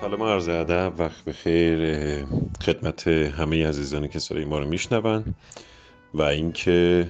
[0.00, 1.78] سلام عرض ادب وقت بخیر.
[2.62, 5.24] خدمت همه عزیزانی که صدای ما رو میشنون.
[6.14, 7.08] و اینکه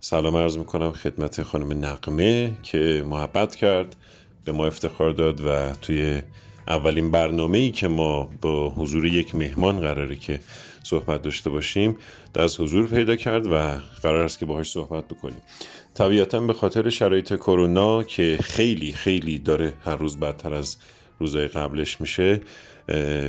[0.00, 3.96] سلام عرض می‌کنم خدمت خانم نقمه که محبت کرد
[4.44, 6.22] به ما افتخار داد و توی
[6.68, 10.40] اولین برنامه ای که ما با حضور یک مهمان قراره که
[10.82, 11.96] صحبت داشته باشیم
[12.34, 15.42] دست حضور پیدا کرد و قرار است که باهاش صحبت بکنیم.
[15.94, 20.76] طبیعتا به خاطر شرایط کرونا که خیلی خیلی داره هر روز بدتر از
[21.20, 22.40] روزهای قبلش میشه.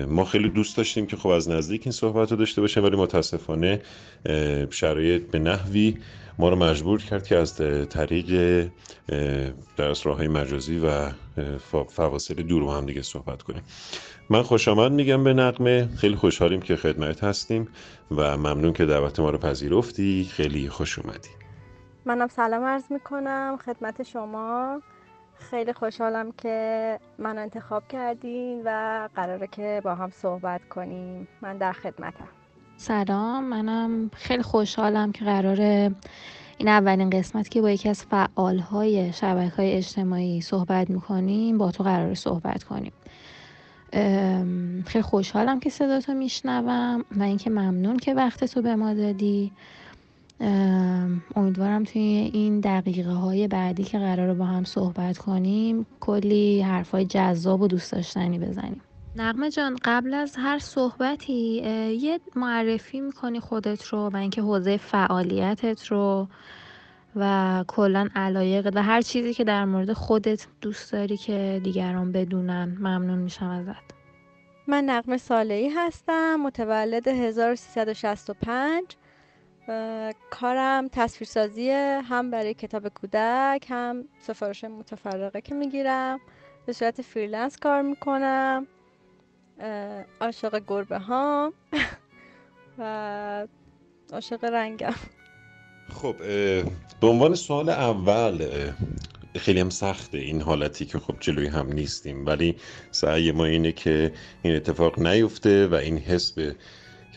[0.07, 3.81] ما خیلی دوست داشتیم که خب از نزدیک این صحبت رو داشته باشیم ولی متاسفانه
[4.69, 5.97] شرایط به نحوی
[6.39, 7.55] ما رو مجبور کرد که از
[7.89, 8.67] طریق
[9.77, 11.09] درس راه های مجازی و
[11.89, 13.61] فواصل دور با هم دیگه صحبت کنیم.
[14.29, 15.89] من خوش آمد میگم به نقمه.
[15.97, 17.67] خیلی خوشحالیم که خدمت هستیم
[18.11, 20.29] و ممنون که دعوت ما رو پذیرفتی.
[20.31, 21.29] خیلی خوش اومدی.
[22.05, 23.57] منم سلام عرض می‌کنم.
[23.65, 24.81] خدمت شما.
[25.39, 31.27] خیلی خوشحالم که من انتخاب کردین و قراره که با هم صحبت کنیم.
[31.41, 32.27] من در خدمتم.
[32.77, 35.91] سلام منم خیلی خوشحالم که قراره
[36.57, 41.83] این اولین قسمت که با یکی از فعالهای شبکه های اجتماعی صحبت می‌کنیم با تو
[41.83, 42.91] قرار صحبت کنیم.
[44.85, 49.51] خیلی خوشحالم که صدا تو میشنوم و اینکه ممنون که وقت تو به ما دادی.
[51.37, 57.61] امیدوارم توی این دقیقه های بعدی که قرار با هم صحبت کنیم کلی حرفای جذاب
[57.61, 58.81] و دوست داشتنی بزنیم.
[59.15, 61.61] نقمه جان قبل از هر صحبتی
[62.01, 66.27] یه معرفی می‌کنی خودت رو و اینکه حوزه فعالیتت رو
[67.15, 72.77] و کلا علایق و هر چیزی که در مورد خودت دوست داری که دیگران بدونن.
[72.79, 73.87] ممنون میشم ازت.
[74.67, 78.83] من نقمه صالحی هستم متولد 1365
[80.29, 81.69] کارم تصویرسازی
[82.09, 86.19] هم برای کتاب کودک هم سفارش متفرقه که می‌گیرم.
[86.65, 88.67] به صورت freelance کار می‌کنم.
[90.21, 91.53] عاشق گربه ها
[92.79, 93.47] و
[94.13, 94.95] عاشق رنگم.
[95.89, 96.15] خب
[97.01, 98.47] به عنوان سوال اول
[99.35, 102.25] خیلی هم سخته این حالتی که خب جلوی هم نیستیم.
[102.25, 102.55] ولی
[102.91, 106.55] سعی ما اینه که این اتفاق نیفته و این حس به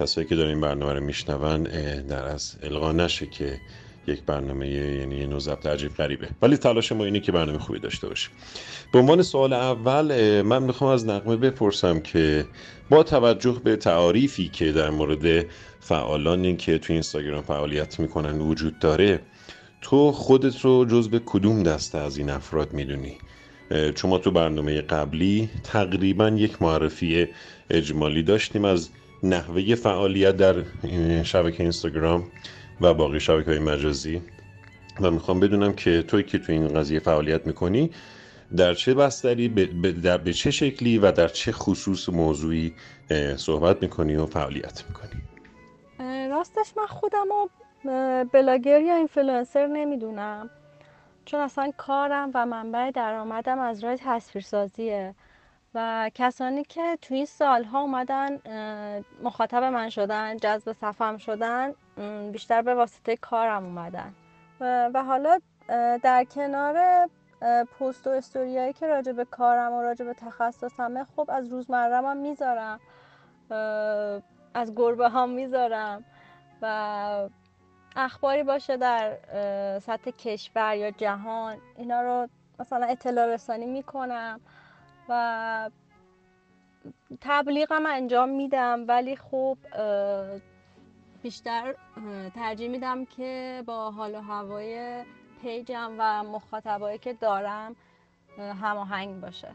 [0.00, 1.62] کسایی که دارن این برنامه رو میشنون
[2.08, 3.60] در از القا نشه که
[4.06, 6.28] یک برنامه یعنی یه نوع ضبط عجیب غریبه.
[6.42, 8.30] ولی تلاش ما اینه که برنامه خوبی داشته باشیم.
[8.92, 12.46] به عنوان سوال اول من می‌خوام از نقمه بپرسم که
[12.90, 15.46] با توجه به تعاریفی که در مورد
[15.80, 19.20] فعالانی که توی اینستاگرام فعالیت می‌کنن وجود داره
[19.82, 23.18] تو خودت رو جز به کدوم دسته از این افراد می‌دونی؟
[23.94, 27.28] چون ما تو برنامه قبلی تقریبا یک معرفی
[27.70, 28.90] اجمالی داشتیم از
[29.22, 30.54] نحوه فعالیت در
[31.22, 32.30] شبکه اینستاگرام
[32.80, 34.22] و باقی شبکه های مجازی.
[35.00, 37.90] و می‌خوام بدونم که توی که تو این قضیه فعالیت می‌کنی
[38.56, 42.74] در چه بستری به, در به چه شکلی و در چه خصوص موضوعی
[43.36, 45.22] صحبت می‌کنی و فعالیت می‌کنی؟
[46.28, 47.50] راستش من خودم رو
[48.32, 50.50] بلاگر یا اینفلوئنسر نمی‌دونم.
[51.24, 55.14] چون اصلا کارم و منبع درآمدم از راه تصویرسازیه.
[55.74, 58.38] و کسانی که توی این سالها اومدن
[59.22, 61.74] مخاطب من شدن جذب صفم شدن
[62.32, 64.14] بیشتر به واسطه کارم اومدن.
[64.60, 65.38] و حالا
[66.02, 67.08] در کنار
[67.80, 72.16] پست و استوریایی که راجع به کارم و راجع به تخصصمه خب از روزمرم هم
[72.16, 72.80] می‌ذارم.
[74.54, 76.04] از گربه هم می‌ذارم.
[76.62, 77.28] و
[77.96, 79.16] اخباری باشه در
[79.78, 82.28] سطح کشور یا جهان اینا رو
[82.60, 84.40] مثلا اطلاع رسانی می‌کنم.
[85.10, 85.70] و
[87.20, 88.84] تبلیغم انجام میدم.
[88.88, 89.58] ولی خب
[91.22, 91.74] بیشتر
[92.34, 95.02] ترجیح میدم که با حال و هوای
[95.42, 97.76] پیجم و مخاطبایی که دارم
[98.62, 99.48] هماهنگ باشه.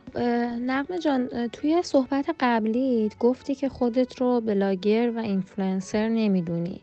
[0.57, 6.81] نغمه جان توی صحبت قبلی گفتی که خودت رو بلاگر و اینفلوئنسر نمی‌دونی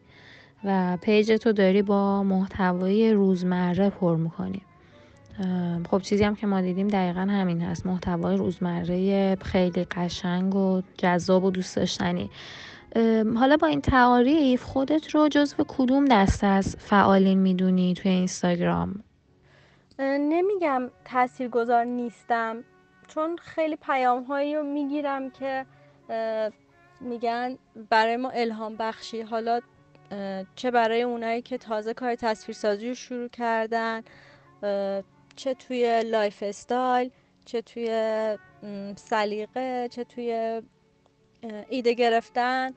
[0.65, 4.63] و پیجتو داری با محتوای روزمره پر می‌کنی.
[5.91, 7.87] خب چیزی هم که ما دیدیم دقیقا همین هست.
[7.87, 12.31] محتوای روزمره خیلی قشنگ و جذاب و دوست داشتنی.
[13.37, 19.03] حالا با این تعاریف خودت رو جزو کدوم دسته از فعالین می‌دونی توی اینستاگرام؟
[19.99, 22.65] نمیگم تاثیرگذار نیستم
[23.09, 25.67] چون خیلی پیام هایی رو می‌گیرم که
[27.01, 27.59] میگن
[27.91, 29.23] برای ما الهام بخشی.
[29.23, 29.61] حالا
[30.57, 34.03] چه برای اونایی که تازه کار تصویرسازی رو شروع کردن
[35.37, 37.11] چه توی lifestyle
[37.45, 37.89] چه توی
[38.97, 40.63] سلیقه چه توی
[41.69, 42.73] ایده گرفتن.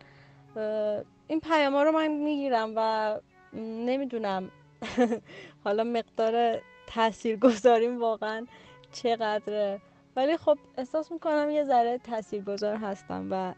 [1.27, 3.19] این پیام رو من می‌گیرم و
[3.53, 4.51] نمی‌دونم
[5.63, 8.47] حالا مقدار تاثیر گذاریم واقعا
[8.91, 9.81] چقدره.
[10.15, 13.53] ولی خب احساس می‌کنم یه ذره تاثیرگذار هستم و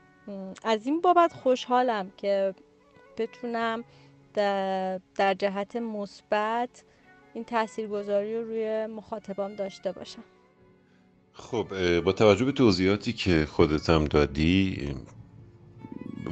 [0.63, 2.55] از این بابت خوشحالم که
[3.17, 3.83] بتونم
[4.33, 6.83] در جهت مثبت
[7.37, 10.23] این تاثیرگذاری رو روی مخاطبام داشته باشم.
[11.33, 14.87] خب با توجه به توضیحاتی که خودت هم دادی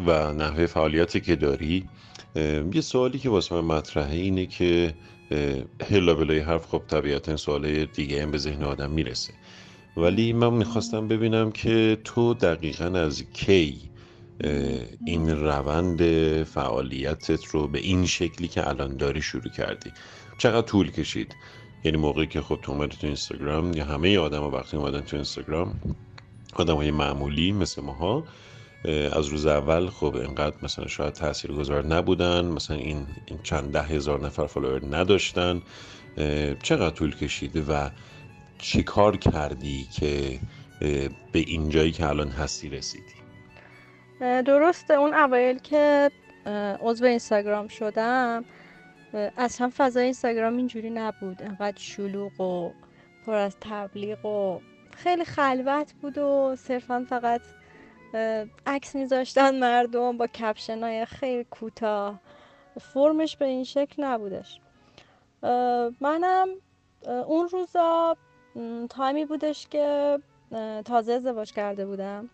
[0.06, 1.90] و نحوه فعالیتی که داری
[2.74, 4.94] یه سوالی که واسه من مطرحه اینه که
[5.90, 9.34] هلا بلای حرف خب طبیعتا سوال دیگه هم به ذهن آدم می‌رسه.
[9.98, 13.90] ولی من می‌خواستم ببینم که تو دقیقا از کی
[15.06, 16.04] این روند
[16.44, 19.92] فعالیتت رو به این شکلی که الان داری شروع کردی؟
[20.38, 21.36] چقدر طول کشید؟
[21.84, 25.16] یعنی موقعی که خب تو اومدی تو اینستاگرام یا همه آدم ها وقتی اومدن تو
[25.16, 25.80] اینستاگرام
[26.54, 28.24] آدم های معمولی مثل ماها
[29.14, 33.82] از روز اول خب اینقدر مثلا شاید تأثیر گذار نبودن مثلا این, این چند ده
[33.82, 35.62] هزار نفر فالوور نداشتن.
[36.64, 37.90] چقدر طول کشیده و
[38.58, 40.40] چی کار کردی که
[41.32, 43.16] به این جایی که الان هستی رسیدی؟
[44.20, 44.94] درسته.
[44.94, 46.12] اون اوایل که
[46.82, 48.46] عضو اینستاگرام شدم
[49.16, 51.42] اصلا فضای اینستاگرام اینجوری نبود.
[51.42, 52.72] انقدر شلوغ و
[53.26, 54.60] پر از تبلیغ و
[54.92, 57.42] خیلی خلوت بود و صرفا فقط
[58.66, 62.20] عکس میذاشتن مردم با کپشن های خیلی کوتاه.
[62.82, 64.60] فرمش به این شکل نبودش.
[66.02, 66.48] منم
[67.06, 68.18] اون روزا
[68.90, 70.20] تایمی بودش که
[70.86, 72.30] تازه ازدواج کرده بودم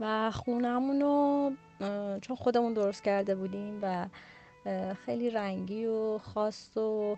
[0.00, 1.50] و خونمونو
[2.20, 4.06] چون خودمون درست کرده بودیم و
[5.06, 7.16] خیلی رنگی و خاص و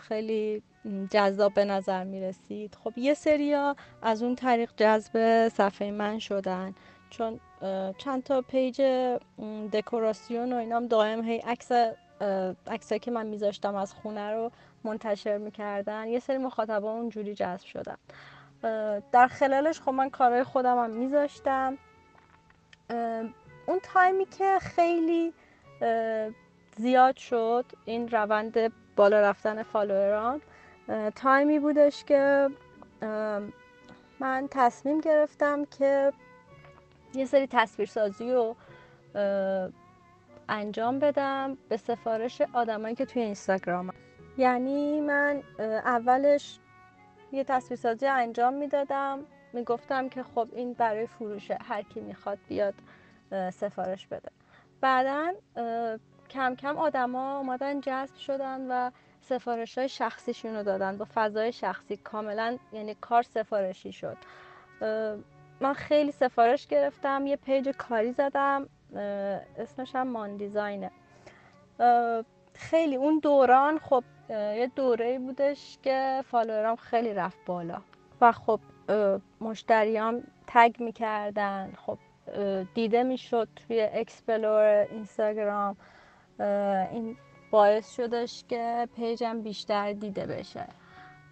[0.00, 0.62] خیلی
[1.10, 2.76] جذاب به نظر می رسید.
[2.84, 6.74] خب یه سریا از اون طریق جذب صفحه من شدن.
[7.10, 7.40] چون
[7.98, 8.80] چند تا پیج
[9.72, 11.72] دکوراسیون و اینام دائم هی عکس
[12.66, 14.50] عکسایی که من میذاشتم از خونه رو
[14.84, 16.06] منتشر می‌کردن.
[16.08, 17.96] یه سری مخاطبا اونجوری جذب شدن.
[19.12, 21.78] در خلالش خب من کارهای خودم هم میذاشتم.
[23.66, 25.32] اون تایمی که خیلی
[26.76, 30.40] زیاد شد این روند بالا رفتن فالووران.
[31.14, 32.48] تایمی بودش که
[34.20, 36.12] من تصمیم گرفتم که
[37.14, 38.56] یه سری تصویرسازی رو
[40.48, 43.90] انجام بدم به سفارش آدمایی که توی اینستاگرام
[44.38, 45.42] یعنی من
[45.84, 46.58] اولش
[47.32, 49.18] یه تصویرسازی انجام می‌دادم.
[49.52, 52.74] می‌گفتم که خب این برای فروشه هر کی می‌خواد بیاد
[53.52, 54.30] سفارش بده.
[54.80, 55.32] بعدا
[56.36, 58.90] کم کم آدما اومدن جذب شدن و
[59.20, 60.96] سفارش های شخصیشون رو دادن.
[60.96, 64.16] با فضای شخصی کاملا یعنی کار سفارشی شد.
[65.60, 68.68] من خیلی سفارش گرفتم یه پیج کاری زدم
[69.58, 70.90] اسمش هم مان دیزاینه
[72.54, 77.82] خیلی اون دوران خب یه دوره بودش که فالوورام خیلی رفت بالا.
[78.20, 78.60] و خب
[79.40, 81.72] مشتریام tag می‌کردن.
[81.86, 81.98] خب
[82.74, 85.76] دیده می‌شد توی explore اینستاگرام.
[86.40, 87.16] این
[87.50, 90.66] باعث شدش که پیجم بیشتر دیده بشه.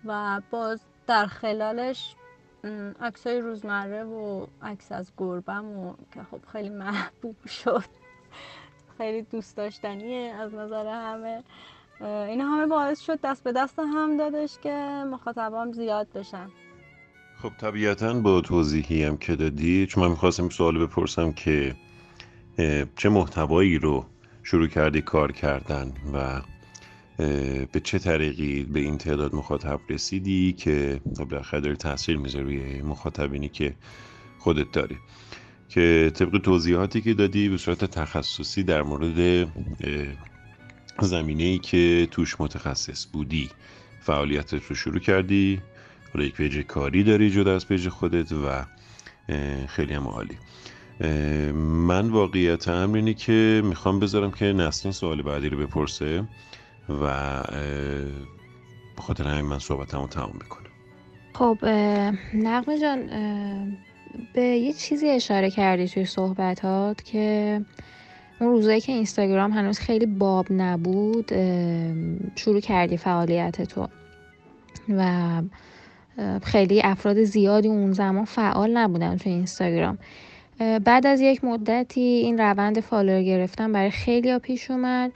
[0.05, 2.15] و باز در خلالش
[3.01, 7.85] عکسای روزمره و عکس از گربم و که خب خیلی محبوب شد.
[8.99, 11.43] خیلی دوست داشتنیه از نظر همه.
[12.01, 16.49] این همه باعث شد دست به دست هم دادش که مخاطبام زیاد بشن.
[17.43, 21.75] خب طبیعتا با توضیحی هم که دادی چون من می‌خواستم سوال بپرسم که
[22.97, 24.05] چه محتوایی رو
[24.45, 26.43] شروع کردی کار کردن و
[27.73, 33.49] به چه طریقی به این تعداد مخاطب رسیدی که بالاخره داری تاثیر می‌ذاره روی مخاطبینی
[33.49, 33.75] که
[34.39, 34.97] خودت داری؟
[35.69, 39.49] که طبق توضیحاتی که دادی به صورت تخصصی در مورد
[41.01, 43.51] زمینه ای که توش متخصص بودی
[44.01, 45.61] فعالیتت رو شروع کردی
[46.13, 48.65] حالا یک پیج کاری داری جدا از پیج خودت و
[49.67, 50.39] خیلی هم عالی.
[51.01, 56.25] من واقعیت هم اینه که می‌خوام بذارم که نسرین سوال بعدی رو بپرسه
[56.89, 57.43] و
[58.99, 60.71] بخاطر همین من صحبت رو تمام بکنم
[61.35, 61.59] خب
[62.35, 63.07] نقمه جان
[64.35, 67.61] به یه چیزی اشاره کردی توی صحبتات که
[68.41, 71.33] اون روزایی که اینستاگرام هنوز خیلی باب نبود
[72.37, 73.89] شروع کردی فعالیت تو
[74.89, 75.43] و
[76.43, 79.99] خیلی افراد زیادی اون زمان فعال نبودن توی اینستاگرام.
[80.59, 85.13] بعد از یک مدتی این روند فالوور گرفتن برای خیلی ها پیش اومد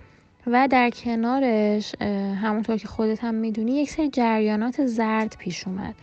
[0.47, 1.95] و در کنارش
[2.43, 5.95] همونطور که خودت هم می‌دونی یک سری جریانات زرد پیش اومد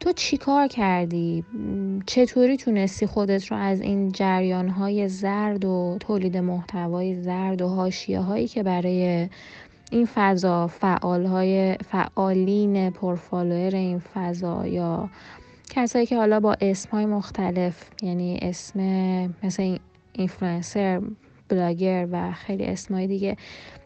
[0.00, 1.44] تو چی کار کردی؟
[2.06, 8.48] چطوری تونستی خودت رو از این جریانهای زرد و تولید محتوای زرد و هاشیه هایی
[8.48, 9.28] که برای
[9.90, 15.10] این فضا فعال های فعالین پرفالوئر این فضا یا
[15.70, 18.80] کسایی که حالا با اسم های مختلف یعنی اسم
[19.42, 19.78] مثل
[20.12, 21.02] اینفلوئنسر
[21.48, 23.36] بلاگر و خیلی اسمای دیگه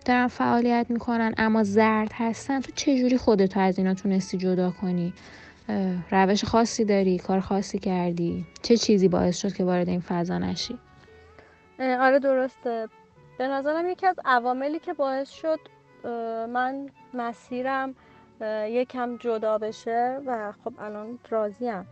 [0.04, 5.12] دارن فعالیت می‌کنن اما زرد هستن تو چجوری خودتو از اینا تونستی جدا کنی؟
[6.10, 10.78] روش خاصی داری کار خاصی کردی؟ چه چیزی باعث شد که وارد این فضا نشی؟
[11.78, 12.88] آره درسته.
[13.38, 15.60] به نظرم یکی از عواملی که باعث شد
[16.48, 17.94] من مسیرم
[18.40, 21.86] یکم جدا بشه و خب الان راضیم.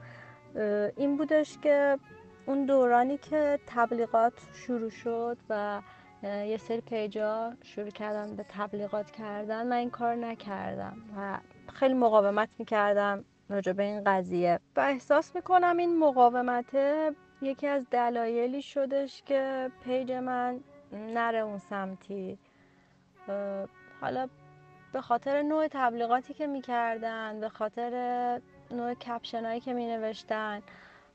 [0.96, 1.98] این بودش که
[2.46, 5.80] اون دورانی که تبلیغات شروع شد و
[6.22, 11.38] یه سری پیجا شروع کردن به تبلیغات کردن من این کار نکردم و
[11.74, 14.60] خیلی مقاومت می‌کردم راجع به این قضیه.
[14.76, 20.60] و احساس می‌کنم این مقاومته یکی از دلایلی شدش که پیج من
[20.92, 22.38] نره اون سمتی.
[24.00, 24.28] حالا
[24.92, 27.90] به خاطر نوع تبلیغاتی که می‌کردن به خاطر
[28.70, 30.62] نوع کپشنایی که می نوشتن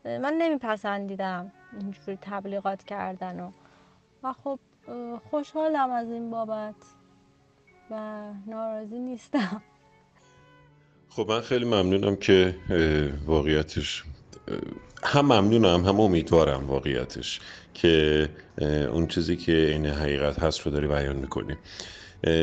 [0.05, 3.51] من نمیپسندیدم اینجوری تبلیغات کردن و
[4.23, 4.59] و خب
[5.29, 6.75] خوشحالم از این بابت
[7.91, 9.61] و ناراضی نیستم.
[11.09, 12.55] خب من خیلی ممنونم که
[13.25, 14.03] واقعیتش
[15.03, 17.39] هم ممنونم هم امیدوارم واقعیتش
[17.73, 18.29] که
[18.91, 21.55] اون چیزی که این حقیقت هست رو داری بیان می‌کنی.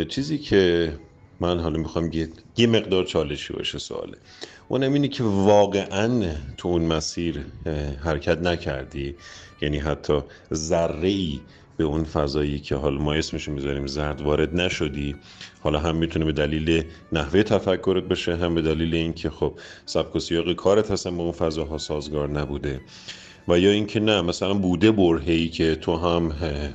[0.08, 0.92] چیزی که
[1.40, 2.10] من حالا می‌خوام
[2.56, 4.16] یه مقدار چالشی باشه سواله.
[4.68, 7.44] اونم اینه که واقعا تو اون مسیر
[8.04, 9.14] حرکت نکردی.
[9.62, 10.20] یعنی حتی
[10.54, 11.40] ذره ای
[11.76, 15.16] به اون فضایی که حالا ما اسمشو می‌ذاریم زرد وارد نشدی.
[15.60, 20.18] حالا هم می‌تونه به دلیل نحوه تفکرت بشه هم به دلیل اینکه خب سبک و
[20.18, 22.80] سیاق کارت هستن با اون فضاها سازگار نبوده.
[23.48, 26.32] و یا اینکه نه مثلا بوده برهی که تو هم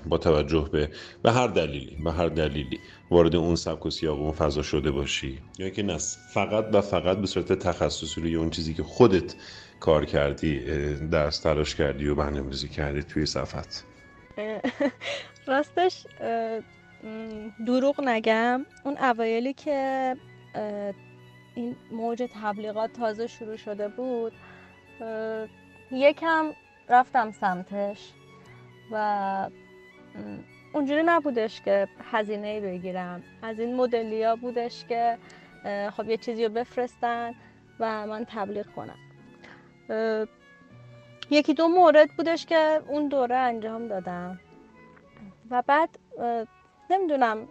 [0.09, 0.89] با توجه به
[1.23, 2.79] به هر دلیلی به هر دلیلی.
[3.11, 5.39] وارد اون سبک و سیاق اون فضا شده باشی.
[5.57, 5.97] یا اینکه نه
[6.33, 9.35] فقط و فقط به صورت تخصصی روی اون چیزی که خودت
[9.79, 10.59] کار کردی
[10.95, 13.83] درس تلاش کردی و برنامه‌ریزی کردی توی صفحت.
[15.47, 16.05] راستش
[17.67, 18.65] دروغ نگم.
[18.85, 20.15] اون اوایلی که
[21.55, 24.33] این موج تبلیغات تازه شروع شده بود
[25.91, 26.51] یکم
[26.89, 28.11] رفتم سمتش
[28.91, 29.49] و
[30.73, 35.17] اونجوری نبودش که هزینه بگیرم از این مدلیا بودش که
[35.97, 37.35] خب یه چیزی رو بفرستن
[37.79, 38.99] و من تبلیغ کنم.
[41.31, 44.39] یکی دو مورد بودش که اون دوره انجام دادم.
[45.51, 45.89] و بعد
[46.89, 47.47] نمی‌دونم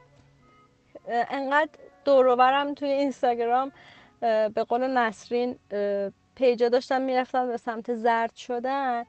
[1.08, 1.70] انقدر
[2.04, 3.72] دوروبرم توی اینستاگرام
[4.20, 5.58] به قول نسرین
[6.34, 9.04] پیجا داشتم می‌رفتم به سمت زرد شدن.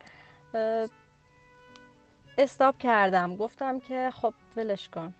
[2.39, 3.35] استاب کردم.
[3.35, 5.13] گفتم که خب ولش کن.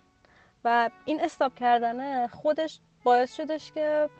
[0.64, 4.10] و این استاب کردنه خودش باعث شدش که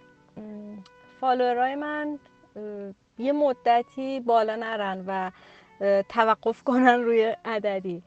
[1.20, 2.18] فالوورای من
[3.18, 5.30] یه مدتی بالا نرن و
[6.08, 8.02] توقف کنن روی عددی.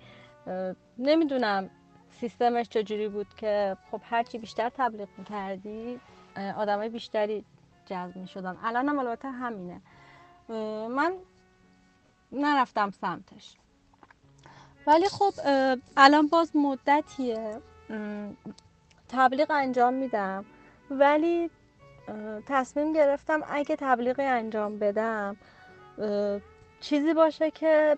[0.98, 1.70] نمی‌دونم
[2.10, 6.00] سیستمش چجوری بود که خب هرچی بیشتر تبلیغ می‌کردی
[6.58, 7.46] آدمای بیشتری
[7.86, 8.58] جذب می‌شدن.
[8.64, 9.82] الان هم البته همینه.
[10.90, 11.14] من
[12.32, 13.58] نرفتم سمتش.
[14.88, 15.34] ولی خب
[15.98, 17.60] الان باز مدتیه.
[19.10, 20.46] تبلیغ انجام میدم.
[20.92, 21.50] ولی
[22.48, 25.38] تصمیم گرفتم اگه تبلیغی انجام بدم
[26.80, 27.98] چیزی باشه که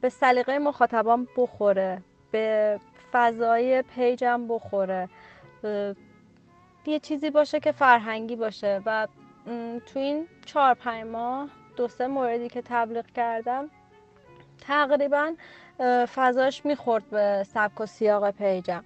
[0.00, 2.80] به سلیقه مخاطبان بخوره به
[3.12, 5.08] فضای پیجم بخوره.
[6.86, 9.08] یه چیزی باشه که فرهنگی باشه و
[9.86, 13.70] تو این چهار پنج ماه دو سه موردی که تبلیغ کردم
[14.66, 15.34] تقریبا
[16.14, 18.84] فضاش می‌خورد به سبک و سیاق پیجم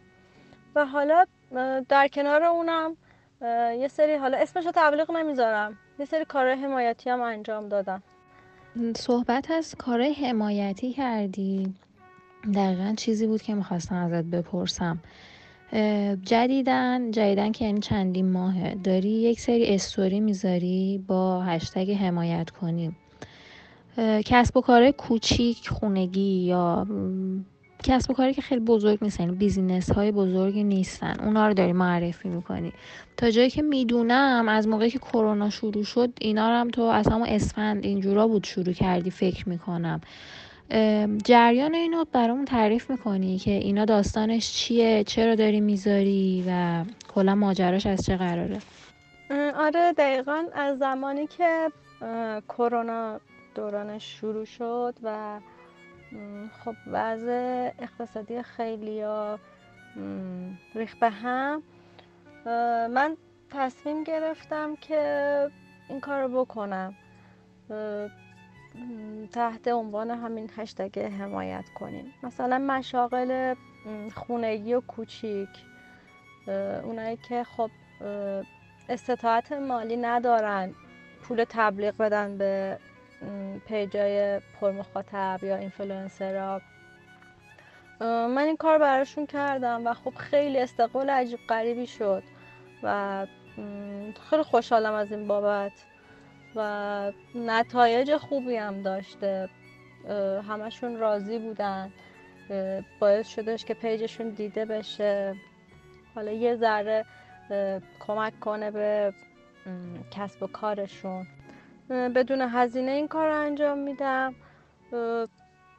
[0.75, 1.25] و حالا
[1.88, 2.97] در کنار اونم
[3.80, 8.02] یه سری حالا اسمش رو تبلیغ نمی‌ذارم یه سری کار حمایتی هم انجام دادم
[8.97, 11.75] صحبت از کار حمایتی کردی.
[12.54, 14.99] دقیقا چیزی بود که می‌خواستم ازت بپرسم.
[16.23, 22.97] جدیدن جدیدن که یعنی چندین ماهه داری یک سری استوری می‌ذاری با هشتگ حمایت کنیم
[24.25, 26.87] کسب و کار کوچیک خونگی یا
[27.85, 31.15] کسب و کاری که خیلی بزرگ نیستن یعنی بیزینس های بزرگی نیستن.
[31.21, 32.73] اونا رو داری معرفی می‌کنی.
[33.17, 37.09] تا جایی که می‌دونم از موقعی که کرونا شروع شد اینا رو هم تو از
[37.09, 40.00] همون اسفند اینجورا بود شروع کردی فکر می‌کنم.
[41.25, 46.85] جریان اینو برامون تعریف می‌کنی که اینا داستانش چیه چرا داری می‌ذاری و
[47.15, 48.59] کلا ماجراش از چه قراره؟
[49.57, 51.69] آره دقیقا از زمانی که
[52.49, 53.21] کرونا
[53.57, 55.41] دورانش شروع شد و
[56.65, 59.39] خب وضع اقتصادی خیلی ها
[60.75, 61.63] ریخ به هم.
[62.91, 63.17] من
[63.51, 65.51] تصمیم گرفتم که
[65.89, 66.95] این کار رو بکنم.
[69.33, 72.15] تحت عنوان همین هشتگ حمایت کنیم.
[72.23, 73.55] مثلا مشاغل
[74.15, 75.49] خونگی و کوچیک.
[76.85, 77.71] اونایی که خب
[78.89, 80.75] استطاعت مالی ندارن
[81.23, 82.79] پول تبلیغ بدن به
[83.69, 86.61] پیجای پرمخاطب یا اینفلوئنسرها
[88.01, 92.23] من این کار براشون کردم و خب خیلی استقبال عجیب غریبی شد
[92.83, 93.27] و
[94.31, 95.73] خیلی خوشحالم از این بابت
[96.57, 99.49] و نتایج خوبی هم داشته.
[100.49, 101.93] همشون راضی بودن.
[103.01, 105.35] باعث شدهش که پیجشون دیده بشه.
[106.15, 107.05] حالا یه ذره
[108.07, 109.15] کمک کنه به
[110.11, 111.27] کسب و کارشون.
[111.90, 114.35] بدون هزینه این کار رو انجام میدم.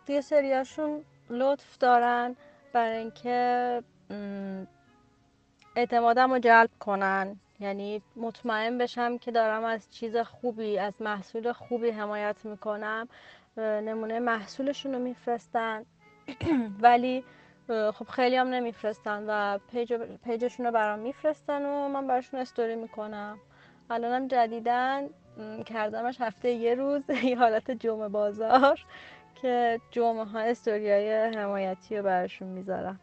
[0.07, 2.35] یه سریاشون لطف دارن
[2.73, 3.83] برای اینکه
[5.75, 7.39] اعتمادم رو جلب کنن.
[7.59, 13.07] یعنی مطمئن بشم که دارم از چیز خوبی از محصول خوبی حمایت می‌کنم.
[13.57, 15.85] نمونه محصولشون رو میفرستن.
[16.81, 17.23] ولی
[17.67, 23.39] خب خیلی هم نمیفرستن و پیج پیجشون رو برام میفرستن و من براشون استوری می‌کنم.
[23.89, 25.09] الانم جدیدا.
[25.65, 28.79] کردمش هفته یه روز یه حالت جمعه بازار
[29.41, 32.99] که جمعه ها استوری های حمایتی رو براشون می‌ذارم.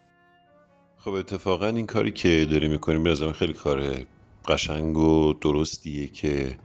[0.99, 3.95] خب اتفاقا این کاری که داری می‌کنیم یه خیلی کار
[4.49, 6.57] قشنگ و درستیه که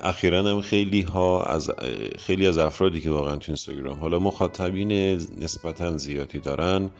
[0.00, 1.70] اخیرا هم خیلی ها از
[2.18, 4.92] خیلی از افرادی که واقعا تو اینستاگرام حالا مخاطبین
[5.38, 6.90] نسبتا زیادی دارن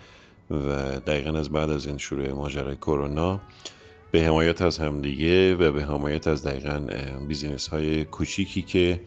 [0.51, 0.57] و
[1.01, 3.41] دقیقا از بعد از این شروع ماجرای کرونا
[4.11, 6.81] به حمایت از همدیگه و به حمایت از دقیقا
[7.29, 9.01] بیزینس های کوچیکی که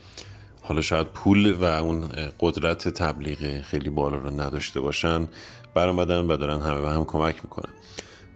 [0.61, 5.27] حالا شاید پول و اون قدرت تبلیغ خیلی بالا رو نداشته باشن
[5.73, 7.73] برآمدن و دارن همه به هم کمک می‌کنن.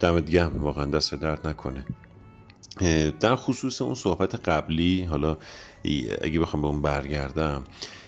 [0.00, 1.84] دمت گرم واقعا دست درد نکنه.
[3.20, 5.36] در خصوص اون صحبت قبلی حالا
[6.22, 7.64] اگه بخوام به اون برگردم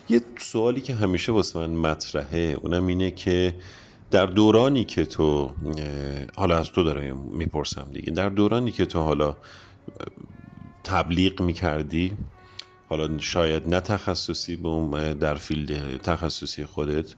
[0.09, 3.55] یه سوالی که همیشه واسه من مطرحه اونم اینه که
[4.11, 5.55] در دورانی که تو
[6.37, 8.13] حالا از تو دارم می‌پرسم دیگه.
[8.13, 9.37] در دورانی که تو حالا
[10.85, 12.19] تبلیغ می‌کردی
[12.89, 17.15] حالا شاید نه تخصصی به در فیلد تخصصی خودت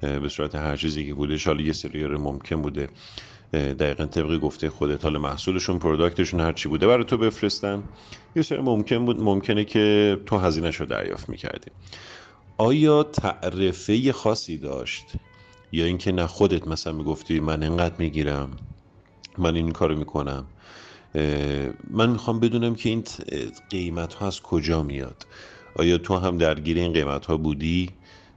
[0.00, 2.88] به صورت هر چیزی که بوده حالا یه سری ممکن بوده
[3.52, 7.82] دقیقا طبقی گفته خودت حالا محصولشون پروداکتشون هر چی بوده برای تو بفرستن.
[8.36, 11.70] یه سری ممکن بود ممکنه که تو هزینهش رو دریافت می‌کردی.
[12.58, 15.04] آیا تعرفه خاصی داشت؟
[15.74, 18.50] یا اینکه نه خودت مثلا می‌گفتی من انقدر می‌گیرم
[19.38, 20.46] من این کارو می‌کنم.
[21.90, 23.04] من می‌خوام بدونم که این
[23.70, 25.26] قیمت ها از کجا میاد.
[25.76, 27.90] آیا تو هم درگیر این قیمت ها بودی؟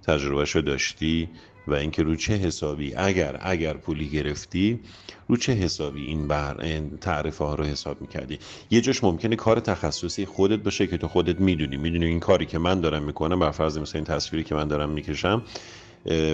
[0.04, 1.30] تجربهش رو داشتی؟
[1.68, 4.80] و اینکه رو چه حسابی؟ اگر اگر پولی گرفتی
[5.28, 8.40] رو چه حسابی این بر این تعرفه ها رو حساب می‌کردی؟
[8.72, 11.78] یه جاش ممکنه کار تخصصی خودت باشه که تو خودت می‌دونی.
[11.78, 14.90] می‌دونی این کاری که من دارم می‌کنم بر فرض مثلا این تصویری که من دارم
[14.90, 15.44] می‌کشم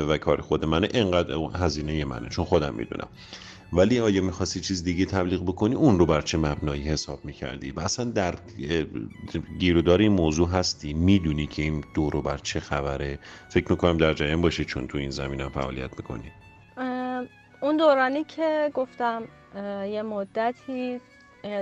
[0.08, 3.08] و کار خود منه انقدر هزینه منه چون خودم می‌دونم.
[3.74, 7.80] ولی آیا می‌خواستی چیز دیگه تبلیغ بکنی؟ اون رو بر چه مبنایی حساب می‌کردی؟ و
[7.80, 8.36] اصلا در
[9.60, 14.42] گیرودار این موضوع هستی؟ می‌دونی که این دورو بر چه خبره؟ فکر می‌کنم در جریان
[14.42, 16.32] باشی چون تو این زمین هم فعالیت می‌کنی.
[17.62, 19.24] اون دورانی که گفتم
[19.86, 21.00] یه مدتی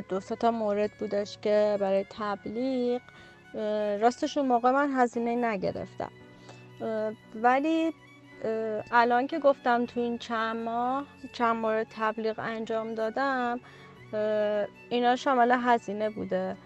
[0.09, 3.01] دو تا مورد بودش که برای تبلیغ
[4.01, 6.11] راستش اون موقع من هزینه نگرفتم.
[7.35, 7.93] ولی
[8.91, 13.59] الان که گفتم تو این چند ماه چند مورد تبلیغ انجام دادم
[14.89, 16.57] اینا شامل هزینه بوده.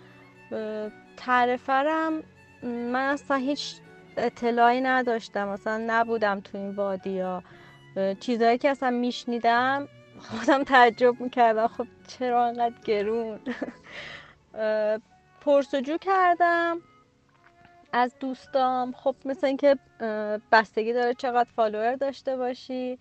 [1.18, 2.24] تعرفرم
[2.64, 3.76] من اصلا هیچ
[4.18, 7.44] اطلاعی نداشتم اصلا نبودم تو این وادی ها
[8.20, 9.88] چیزهایی که اصلا میشنیدم
[10.20, 11.68] خودم تعجب می‌کردم.
[11.68, 13.40] خب چرا انقدر گرون؟
[15.42, 16.82] پرسجو کردم.
[17.98, 18.92] از دوستام.
[18.92, 19.78] خب مثل اینکه
[20.52, 23.00] بستگی داره چقدر فالوور داشته باشی.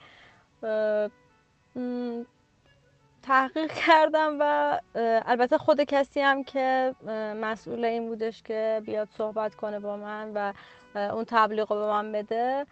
[3.22, 4.78] تحقیق کردم و
[5.26, 6.94] البته خود کسی هم که
[7.42, 10.52] مسئول این بودش که بیاد صحبت کنه با من و
[10.94, 12.66] اون تبلیغ رو به من بده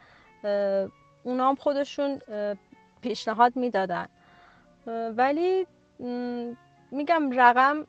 [1.22, 2.20] اونا هم خودشون
[3.02, 4.08] پیشنهاد می‌دادن.
[5.16, 5.66] ولی
[6.90, 7.87] میگم رقم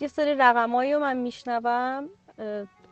[0.00, 2.08] یه سری رقمایی رو من میشنوم.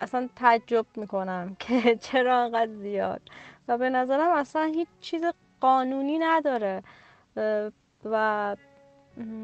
[0.01, 3.23] اصلا تعجب می‌کنم که چرا انقدر زیاد.
[3.69, 5.23] و به نظرم اصلا هیچ چیز
[5.61, 6.83] قانونی نداره.
[8.05, 8.57] و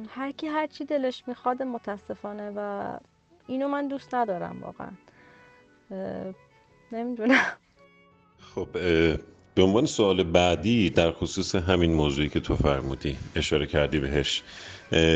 [0.08, 2.90] هر کی هر چی دلش می‌خواد متاسفانه و
[3.46, 4.90] اینو من دوست ندارم واقعا.
[6.92, 7.52] نمی‌دونم.
[8.54, 8.68] خب
[9.54, 14.42] به عنوان سوال بعدی در خصوص همین موضوعی که تو فرمودی اشاره کردی بهش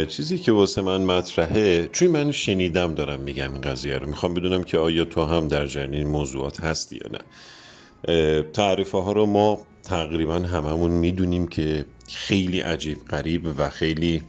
[0.08, 4.06] چیزی که واسه من مطرحه چون من شنیدم دارم میگم این قضیه رو.
[4.06, 7.18] می‌خوام بدونم که آیا تو هم در جریان این موضوعات هستی یا نه.
[8.42, 14.22] تعریفه ها رو ما تقریبا هممون می‌دونیم که خیلی عجیب قریب و خیلی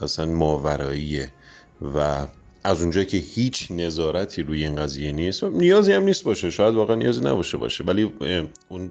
[0.00, 1.32] اصلا ماوراییه
[1.94, 2.26] و
[2.64, 6.96] از اونجایی که هیچ نظارتی روی این قضیه نیست نیازی هم نیست باشه شاید واقعا
[6.96, 8.12] نیازی نباشه باشه ولی
[8.68, 8.90] اون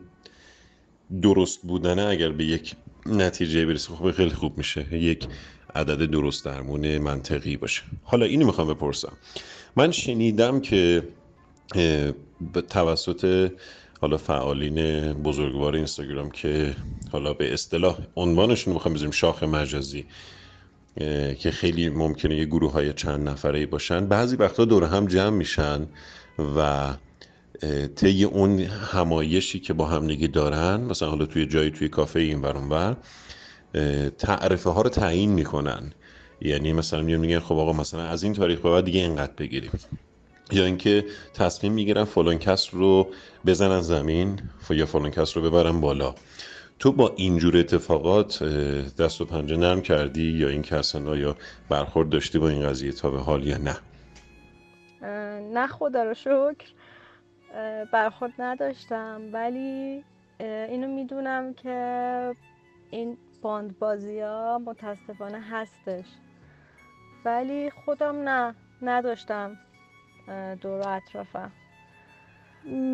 [1.22, 4.96] درست بودنه اگر به یک نتیجه برسه خب خیلی خوب میشه.
[4.96, 5.28] یک
[5.76, 7.82] عدد درست درمون منطقی باشه.
[8.04, 9.14] حالا اینو می‌خوام بپرسم.
[9.76, 11.04] من شنیدم که
[12.70, 13.52] توسط
[14.02, 16.76] حالا فعالین بزرگوار اینستاگرام که
[17.12, 20.06] حالا به اصطلاح عنوانشون می‌خوام بذاریم شاخ مجازی
[21.40, 24.06] که خیلی ممکنه یه گروه های چند نفره باشن.
[24.06, 25.88] بعضی وقتا دور هم جمع میشن
[26.56, 26.94] و
[27.96, 32.98] طی اون همایشی که با همدیگه دارن مثلا حالا توی جایی توی کافه این ور
[34.18, 35.94] تعرفه ها رو تعیین می‌کنن.
[36.42, 39.72] یعنی مثلا میگن خب آقا مثلا از این تاریخ به بعد دیگه اینقدر بگیریم.
[40.52, 43.08] یا اینکه تصمیم می‌گیرن فلان کس رو
[43.46, 46.16] بزنن زمین یا فلان کس رو ببرن بالا.
[46.80, 48.44] تو با اینجور اتفاقات
[49.00, 51.36] دست و پنجه نرم کردی یا این کسان یا
[51.70, 53.78] برخورد داشتی با این قضیه تا به حال یا نه؟
[55.54, 56.66] نه خدا رو شکر.
[57.92, 59.22] برخورد نداشتم.
[59.34, 60.04] ولی
[60.40, 62.36] اینو می‌دونم که
[62.90, 66.06] این باند بازی ها متاسفانه هستش.
[67.26, 69.58] ولی خودم نه نداشتم
[70.62, 71.52] دور اطرافم.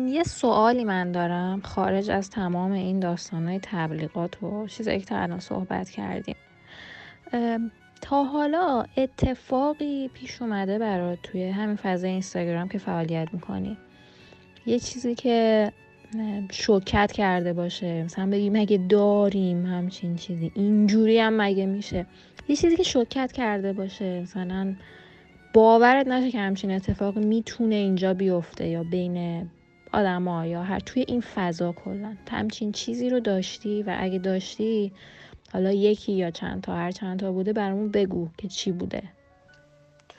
[0.06, 1.60] یه سوالی من دارم.
[1.60, 6.36] خارج از تمام این داستانهای تبلیغات و چیزایی که تا الان صحبت کردیم.
[8.02, 13.76] تا حالا اتفاقی پیش اومده برات توی همین فضای اینستاگرام که فعالیت می‌کنی؟
[14.66, 15.72] یه چیزی که
[16.52, 18.02] شوکت کرده باشه.
[18.02, 20.52] مثلا بگی مگه داریم همچین چیزی.
[20.54, 22.06] اینجوری هم مگه میشه؟
[22.48, 24.20] یه چیزی که شوکت کرده باشه.
[24.20, 24.74] مثلا
[25.54, 29.48] باورت نشه که همچین اتفاقی می‌تونه اینجا بیفته یا بین
[29.92, 32.16] آدما یا هر توی این فضا کلا.
[32.30, 34.92] همچین چیزی رو داشتی و اگه داشتی
[35.52, 39.02] حالا یکی یا چند تا هر چند تا بوده برامون بگو که چی بوده.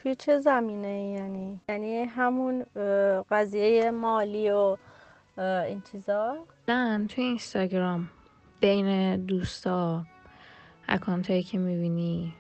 [0.04, 2.66] توی چه زمینه یعنی؟ یعنی همون
[3.32, 4.78] قضیه مالی و
[5.38, 8.10] این چیزا؟ نه توی اینستاگرام.
[8.62, 10.06] بین دوستا
[10.88, 12.34] اکانت که می‌بینی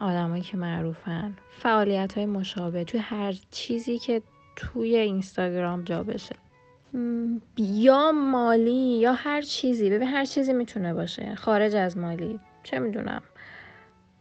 [0.00, 2.84] آدمایی که معروفن فعالیت های مشابه.
[2.84, 4.22] توی هر چیزی که
[4.56, 6.36] توی اینستاگرام جا بشه.
[7.58, 9.90] یا مالی یا هر چیزی.
[9.90, 11.34] ببین هر چیزی می‌تونه باشه.
[11.34, 12.40] خارج از مالی.
[12.62, 13.22] چه می‌دونم.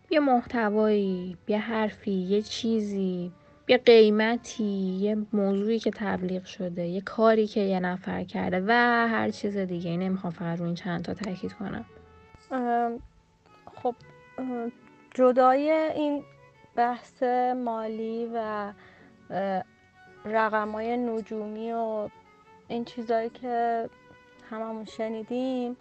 [0.10, 3.32] یه محتوایی یه حرفی یه چیزی
[3.68, 4.64] یه قیمتی
[5.00, 8.72] یه موضوعی که تبلیغ شده یه کاری که یه نفر کرده و
[9.08, 9.98] هر چیز دیگه.
[9.98, 11.86] نمی‌خوام فقط رو این چند تا تاکید کنم.
[13.76, 13.96] خب
[15.14, 16.24] جدای این
[16.76, 17.24] بحث
[17.56, 18.74] مالی و
[20.26, 22.10] رقم های نجومی و
[22.68, 23.90] این چیزایی که
[24.50, 25.78] هممون شنیدیم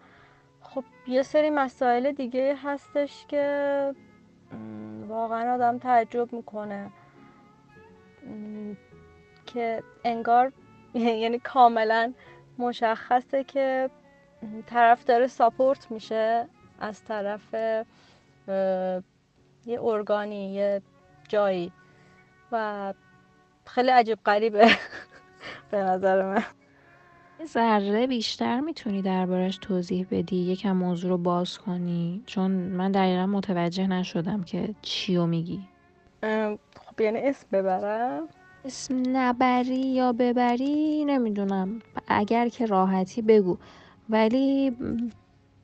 [0.61, 3.95] خب یه سری مسائل دیگه هستش که
[5.17, 6.91] واقعا آدم تعجب می‌کنه.
[9.47, 10.53] که انگار
[10.95, 12.13] یعنی کاملا
[12.59, 13.91] مشخصه که
[14.67, 16.49] طرف داره ساپورت میشه
[16.81, 17.55] از طرف
[19.67, 20.83] یه ارگانی یه
[21.29, 21.73] جایی.
[22.53, 22.95] و
[23.67, 24.69] خیلی عجیب قریبه
[25.71, 26.45] به نظر من.
[27.45, 33.87] ذره بیشتر می‌تونی دربارش توضیح بدی یکم موضوع رو باز کنی؟ چون من دقیقا متوجه
[33.87, 35.61] نشدم که چیو میگی.
[36.87, 38.29] خب یعنی اسم ببرم؟
[38.65, 41.79] اسم نبری یا ببری نمی‌دونم.
[42.09, 43.59] اگر که راحتی بگو.
[44.09, 44.77] ولی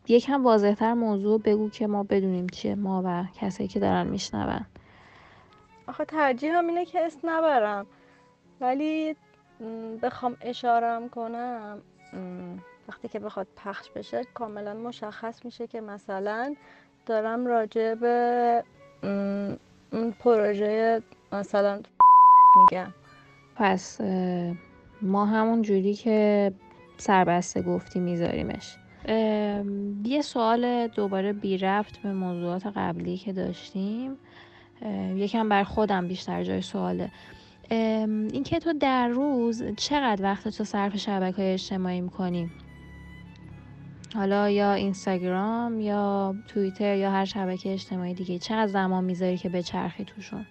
[0.08, 4.66] یکم واضحتر موضوع بگو که ما بدونیم چیه ما و کسایی که دارن میشنون.
[5.86, 7.86] آخه ترجیح هم اینه که اسم نبرم.
[8.60, 9.16] ولی
[10.02, 11.78] بخوام اشارم کنم.
[12.88, 16.54] وقتی که بخواد پخش بشه کاملا مشخص میشه که مثلا
[17.06, 18.64] دارم راجع به
[20.20, 21.80] پروژه مثلا
[22.56, 22.92] میگم.
[23.56, 24.00] پس
[25.02, 26.52] ما همون جوری که
[26.96, 28.76] سربسته گفتی میذاریمش.
[30.04, 34.16] یه سوال دوباره بی رفت به موضوعات قبلی که داشتیم.
[35.14, 37.10] یکم بر خودم بیشتر جای سواله.
[37.72, 42.50] این که تو در روز چقدر وقت تو صرف شبکه های اجتماعی می‌کنی؟
[44.14, 49.62] حالا یا اینستاگرام یا توییتر یا هر شبکه اجتماعی دیگه چقدر زمان می‌ذاری که به
[49.62, 50.46] چرخی توشون؟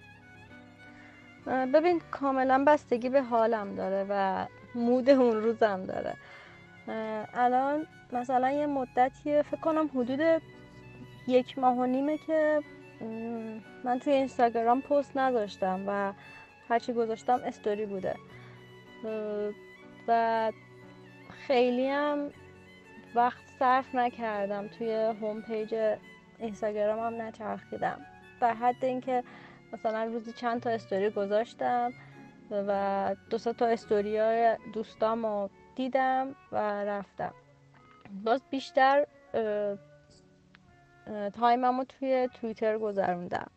[1.46, 6.14] ببین کاملا بستگی به حالم داره و مود اون روزم داره.
[7.34, 10.42] الان مثلا یه مدتی فکر کنم حدود
[11.28, 12.60] یک ماه و نیمه که
[13.84, 16.12] من توی اینستاگرام پست نذاشتم و
[16.68, 18.16] هرچی گذاشتم استوری بوده.
[20.08, 20.52] و
[21.46, 22.30] خیلی هم
[23.14, 24.68] وقت صرف نکردم.
[24.68, 25.96] توی home page
[26.38, 28.06] اینستاگرام هم نچرخیدم.
[28.40, 29.24] در حد اینکه
[29.72, 31.92] مثلا روزی چند تا استوری گذاشتم
[32.50, 37.34] و دو تا استوری های دوستام دیدم و رفتم.
[38.24, 39.06] باز بیشتر
[41.34, 43.50] time م رو توی توییتر گذروندم.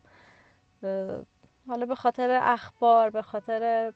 [1.67, 3.93] حالا به خاطر اخبار به خاطر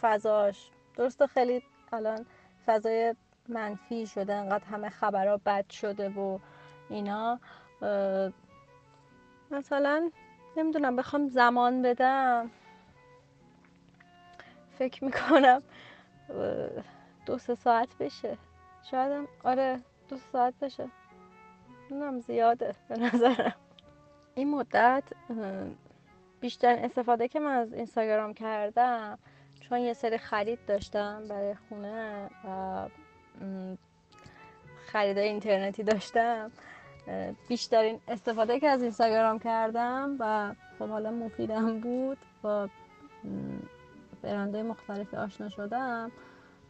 [0.00, 0.70] فضاش.
[0.96, 2.26] درسته خیلی الان
[2.66, 3.14] فضای
[3.48, 6.38] منفی شده انقدر همه خبرها بد شده و
[6.88, 7.40] اینا.
[9.50, 10.10] مثلا
[10.56, 12.50] نمی‌دونم بخوام زمان بدم.
[14.78, 15.62] فکر می‌کنم
[17.26, 18.38] دو سه ساعت بشه.
[18.90, 20.88] شایدم آره دو ساعت بشه.
[21.90, 23.54] نمی‌دونم زیاده به نظرم.
[24.34, 25.04] این مدت
[26.44, 29.18] بیشتر استفاده که من از اینستاگرام کردم
[29.60, 32.88] چون یه سری خرید داشتم برای خونه و
[34.86, 36.50] خرید اینترنتی داشتم.
[37.48, 42.68] بیشترین استفاده که از اینستاگرام کردم و خب حالا مفیدم بود با
[44.22, 46.12] برنده مختلفی آشنا شدم.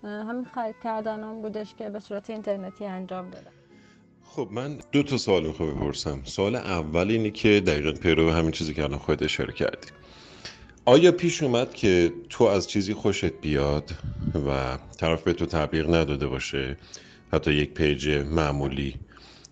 [0.03, 3.64] همین خرید کردن بودش که به صورت اینترنتی انجام دادم.
[4.37, 6.21] خب من دو تا سوال می‌خوام بپرسم.
[6.25, 9.89] سوال اول اینه که دقیقا پیرو همین چیزی که الان خودت اشاره کردی.
[10.85, 13.91] آیا پیش اومد که تو از چیزی خوشت بیاد
[14.47, 16.77] و طرف به تو تبلیغ نداده باشه؟
[17.33, 18.95] حتی یک پیج معمولی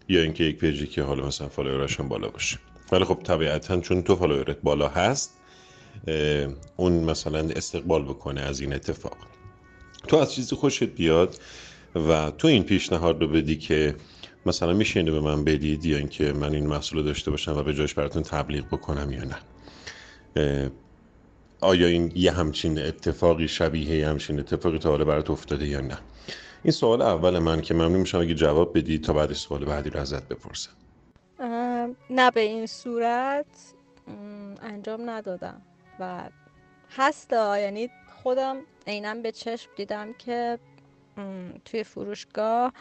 [0.08, 2.58] یا اینکه یک پیجی که حالا مثلا فالوورش بالا باشه.
[2.92, 5.40] ولی خب طبیعتا چون تو فالوورت بالا هست
[6.76, 9.16] اون مثلا استقبال بکنه از این اتفاق.
[10.08, 11.36] تو از چیزی خوشت بیاد
[11.94, 13.94] و تو این پیشنهاد رو بدی که
[14.46, 17.62] مثلا میشه اینو به من بدید یا اینکه من این محصول رو داشته باشم و
[17.62, 19.36] به جاش براتون تبلیغ بکنم یا نه؟
[21.60, 25.98] آیا این یه همچین اتفاقی شبیه همچین اتفاقی تا حالا برات افتاده یا نه؟
[26.62, 30.00] این سوال اول من که ممنون میشم اگه جواب بدی تا بعد سوال بعدی رو
[30.00, 30.70] ازت بپرسم.
[32.10, 33.46] نه به این صورت
[34.62, 35.62] انجام ندادم
[36.00, 36.22] و
[36.90, 37.90] هستا یعنی
[38.22, 40.58] خودم عینا به چشم دیدم که
[41.64, 42.72] توی فروشگاه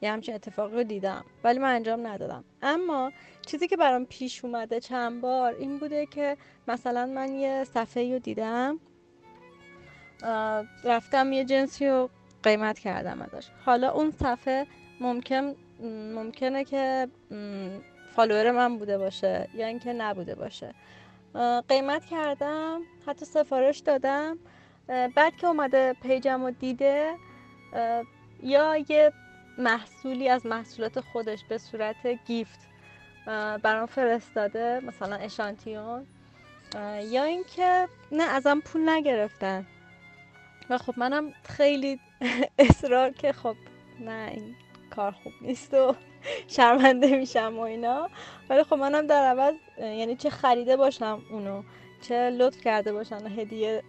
[0.00, 2.44] یه همچین اتفاقی رو دیدم ولی من انجام ندادم.
[2.62, 3.12] اما
[3.46, 6.36] چیزی که برام پیش اومده چند بار این بوده که
[6.68, 8.80] مثلا من یه صفحه رو دیدم
[10.84, 12.10] رفتم یه جنسی رو
[12.42, 13.48] قیمت کردم ازش.
[13.64, 14.66] حالا اون صفحه
[15.00, 15.54] ممکن
[16.14, 17.08] ممکنه که
[18.14, 20.74] فالوور من بوده باشه یا اینکه نبوده باشه.
[21.68, 24.38] قیمت کردم حتی سفارش دادم.
[24.88, 27.14] بعد که اومده پیجم رو دیده
[28.42, 29.12] یا یه
[29.58, 32.60] محصولی از محصولات خودش به صورت گیفت
[33.62, 36.06] برام فرستاده مثلا اشانتیون.
[37.02, 39.66] یا اینکه نه ازم پول نگرفتن.
[40.70, 42.00] و خب منم خیلی
[42.58, 43.56] اصرار که خب
[44.00, 44.54] نه این
[44.90, 45.94] کار خوب نیست و
[46.56, 48.08] شرمنده میشم و اینا.
[48.50, 51.62] ولی خب منم در عوض یعنی چه خریده باشم اونو
[52.00, 53.82] چه لطف کرده باشن و هدیه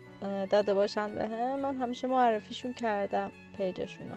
[0.49, 4.15] داده باشن به هم من همیشه معرفیشون کردم پیجشونو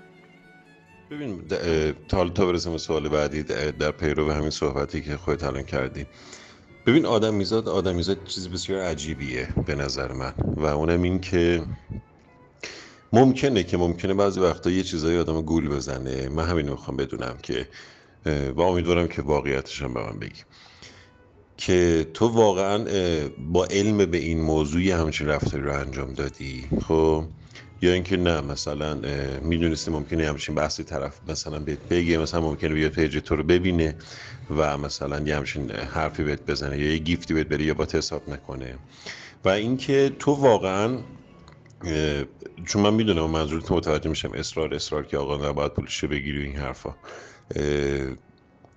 [1.12, 1.42] ببین.
[2.08, 6.06] تا تا برسیم سوال بعدی در پیرو همین صحبتی که خودت الان کردی.
[6.86, 10.32] ببین آدم میزاد آدم میزاد چیز بسیار عجیبیه به نظر من.
[10.56, 11.62] و اونم این که
[13.12, 16.28] ممکنه که ممکنه بعضی وقتا یه چیزایی آدم گول بزنه.
[16.28, 17.68] من همین می‌خوام بدونم که
[18.56, 20.42] و امیدوارم که واقعیتش هم به من بگی.
[21.56, 22.84] که تو واقعا
[23.38, 26.68] با علم به این موضوعی همچین رفتاری رو انجام دادی.
[26.88, 27.24] خب؟
[27.82, 29.00] یا اینکه نه مثلا
[29.42, 33.94] می‌دونستی ممکنه همچین بحثی طرف مثلا بهت بگه مثلا ممکنه بیاد پیج تو رو ببینه
[34.56, 38.30] و مثلا یه همچین حرفی بهت بزنه یا یه گیفتی بهت بره یا با حساب
[38.30, 38.74] نکنه.
[39.44, 40.98] و اینکه تو واقعا
[42.66, 46.94] چون من می‌دونم منظورت متوجه میشم اصرار اصرار که آقا نباید پولش بگیری این حرفا.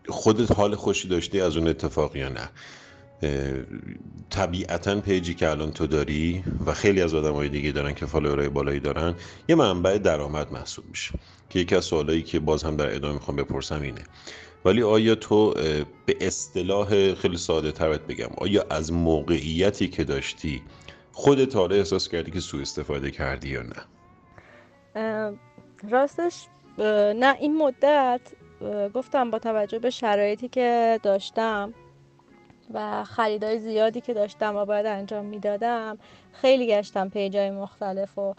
[0.10, 2.50] خودت حال خوشی داشتی از اون اتفاق یا نه؟
[4.30, 8.50] طبیعتا پیجی که الان تو داری و خیلی از آدم های دیگه دارن که فالوورای
[8.50, 9.16] بالایی دارن
[9.50, 11.12] یه منبع درآمد محسوب میشه
[11.50, 14.02] که یکی از سوالایی که باز هم در ادامه می‌خوام بپرسم اینه.
[14.66, 15.54] ولی آیا تو
[16.06, 20.62] به اصطلاح خیلی ساده ترت بگم آیا از موقعیتی که داشتی
[21.12, 23.76] خودت حالا احساس کردی که سوء استفاده کردی یا نه؟
[25.90, 26.48] راستش
[27.16, 28.22] نه این مدت
[28.94, 31.74] گفتم با توجه به شرایطی که داشتم
[32.74, 35.98] و خریدای زیادی که داشتم و باید انجام می‌دادم
[36.34, 38.36] خیلی گشتم پیجای مختلف و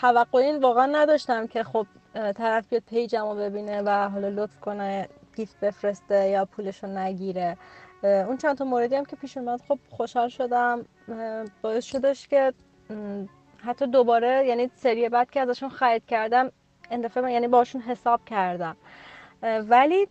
[0.00, 6.28] توقعی واقعا نداشتم که خب طرف بیاد پیجمو ببینه و حالا لطف کنه گیفت بفرسته
[6.28, 7.56] یا پولشو نگیره.
[8.02, 10.84] اون چند تا موردی هم که پیش اومد خب خوشحال شدم.
[11.62, 12.52] باعث شدش که
[13.64, 16.52] حتی دوباره یعنی سری بعد که ازشون خرید کردم
[16.90, 18.76] اندفعه یعنی باشون حساب کردم.
[19.42, 20.08] ولی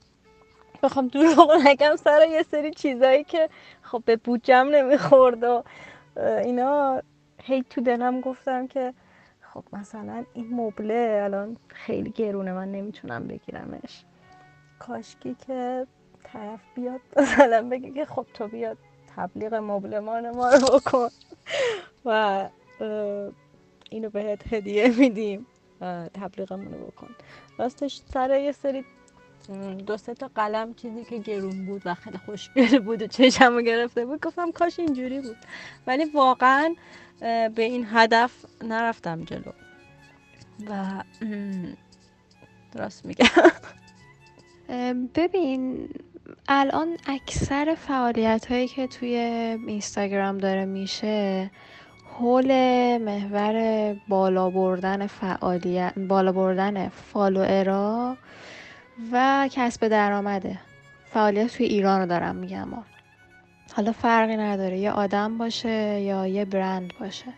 [0.83, 3.49] بخوام دروغ نگم سر یه سری چیزایی که
[3.81, 5.63] خب به بودجم نمی‌خورد و
[6.17, 7.01] اینا
[7.43, 8.93] هی تو دلم گفتم که
[9.41, 14.03] خب مثلا این مبله الان خیلی گرونه من نمی‌تونم بگیرمش.
[14.79, 15.87] کاشکی که
[16.23, 18.77] طرف بیاد مثلا بگه که خب تو بیاد
[19.15, 21.09] تبلیغ مبلمان ما رو بکن.
[22.05, 22.49] و
[23.89, 25.47] اینو بهت هدیه میدیم.
[26.13, 27.09] تبلیغمون رو بکن.
[27.57, 28.85] راستش سر یه سری
[29.88, 34.05] دو سه تا قلم چیزی که گرون بود و خیلی خوشگل بود و چشمو گرفته
[34.05, 35.38] بود گفتم کاش اینجوری بود.
[35.88, 36.75] ولی واقعا
[37.19, 38.31] به این هدف
[38.63, 39.51] نرفتم جلو.
[40.69, 41.03] و
[42.71, 43.27] درست میگم.
[45.15, 45.89] ببین
[46.47, 49.15] الان اکثر فعالیت هایی که توی
[49.67, 51.51] اینستاگرام داره میشه
[52.19, 52.47] حول
[52.97, 58.17] محور بالا بردن فعالیت بالا بردن فالوئرا
[59.12, 60.60] و کسب درآمده
[61.05, 62.67] فعالیت توی ایران رو دارم میگم
[63.75, 64.77] حالا فرقی نداره.
[64.77, 67.33] یه آدم باشه یا یه برند باشه.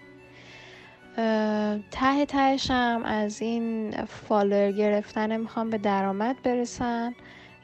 [1.92, 7.14] ته تهشم از این فالوور گرفتن می‌خوام به درآمد برسن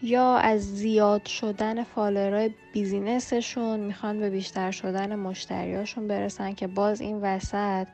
[0.01, 7.01] یا از زیاد شدن فالوورای business شون می‌خوان به بیشتر شدن مشتریاشون برسن که باز
[7.01, 7.87] این وسط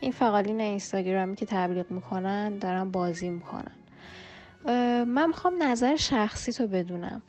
[0.00, 3.72] این فعالین اینستاگرامی که تبلیغ می‌کنن دارن بازی می‌کنن.
[5.06, 7.22] من می‌خوام نظر شخصی تو بدونم.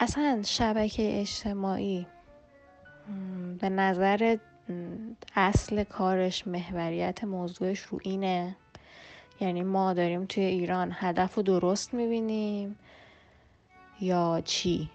[0.00, 2.06] اصلا شبکه اجتماعی
[3.60, 4.36] به نظر
[5.36, 8.56] اصل کارش محوریت موضوعش رو اینه.
[9.40, 12.78] یعنی ما داریم توی ایران هدف رو درست می‌بینیم
[14.00, 14.90] یا چی؟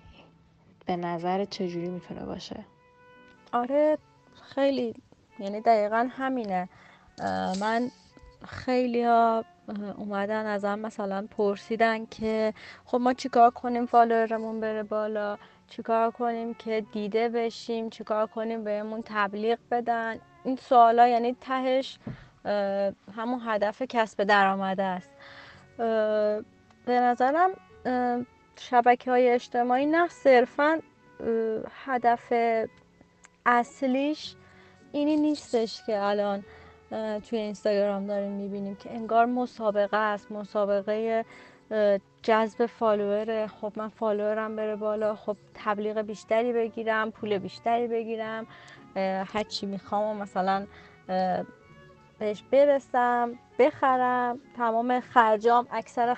[0.86, 2.66] به نظر چجوری می‌تونه باشه؟
[3.52, 3.98] آره
[4.56, 4.94] خیلی
[5.40, 6.70] یعنی دقیقا همینه.
[7.60, 7.92] من
[8.48, 9.46] خیلی ها
[9.98, 12.54] اومدن ازم مثلا پرسیدن که
[12.86, 19.04] خب ما چیکار کنیم فالوورمون بره بالا؟ چیکار کنیم که دیده بشیم؟ چیکار کنیم بهمون
[19.06, 22.00] تبلیغ بدن؟ این سوالا یعنی تهش
[23.16, 25.10] همون هدف کسب درآمده است.
[26.86, 27.50] به نظرم
[28.60, 30.80] شبکه های اجتماعی نه صرفا
[31.86, 32.34] هدف
[33.46, 34.36] اصلیش
[34.92, 36.44] اینی نیستش که الان
[37.30, 41.26] توی اینستاگرام داریم می‌بینیم که انگار مسابقه است مسابقه
[42.24, 48.48] جذب فالوور خب من فالوورم بره بالا خب تبلیغ بیشتری بگیرم پول بیشتری بگیرم
[49.34, 50.68] هر چی می‌خوام مثلا
[52.20, 54.40] بهش برسم بخرم.
[54.58, 56.18] تمام خرجام اکثر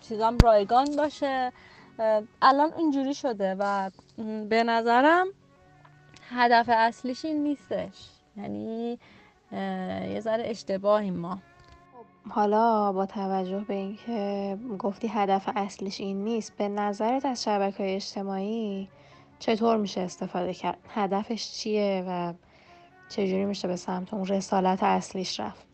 [0.00, 1.52] چیزام رایگان باشه.
[2.42, 3.90] الان اینجوری شده و
[4.48, 5.26] به نظرم
[6.30, 8.08] هدف اصلیش این نیستش.
[8.36, 8.98] یعنی
[9.52, 11.38] یه ذره اشتباهیم ما.
[12.30, 17.94] حالا با توجه به اینکه گفتی هدف اصلیش این نیست به نظرت از شبکه های
[17.94, 18.88] اجتماعی
[19.38, 22.32] چطور میشه استفاده کرد؟ هدفش چیه و
[23.08, 25.66] چجوری میشه به سمت اون رسالت اصلیش رفت؟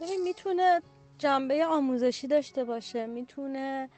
[0.00, 0.82] ببین می‌تونه
[1.18, 3.88] جنبه آموزشی داشته باشه می‌تونه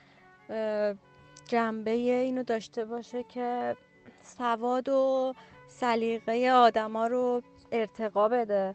[1.48, 3.76] جنبه اینو داشته باشه که
[4.22, 5.34] سواد و
[5.68, 8.74] سلیقه آدما رو ارتقا بده.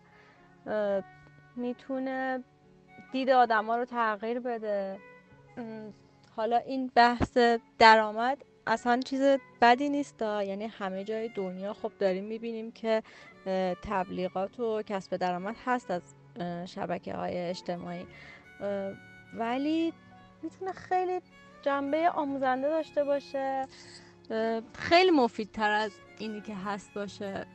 [1.55, 2.43] می‌تونه
[3.11, 4.99] دید آدما رو تغییر بده.
[6.35, 7.37] حالا این بحث
[7.79, 9.21] درآمد اصلا چیز
[9.61, 13.03] بدی نیست یعنی همه جای دنیا خب داریم می‌بینیم که
[13.83, 16.01] تبلیغات و کسب درآمد هست از
[16.65, 18.07] شبکه های اجتماعی.
[19.33, 19.93] ولی
[20.41, 21.21] می‌تونه خیلی
[21.61, 23.67] جنبه آموزنده داشته باشه.
[24.73, 27.45] خیلی مفیدتر از اینی که هست باشه.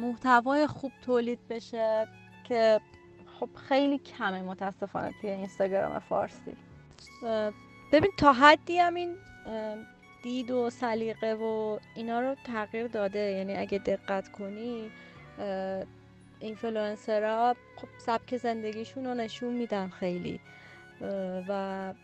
[0.00, 2.08] محتوای خوب تولید بشه.
[2.48, 2.80] که
[3.40, 6.56] خب خیلی کمه متاسفانه توی اینستاگرام فارسی.
[7.92, 9.16] ببین تا حدی هم این
[10.22, 13.18] دید و سلیقه و اینا رو تغییر داده.
[13.18, 14.90] یعنی اگه دقت کنی
[16.40, 20.40] اینفلوئنسرها خب سبک زندگیشون رو نشون میدن خیلی.
[21.48, 21.94] و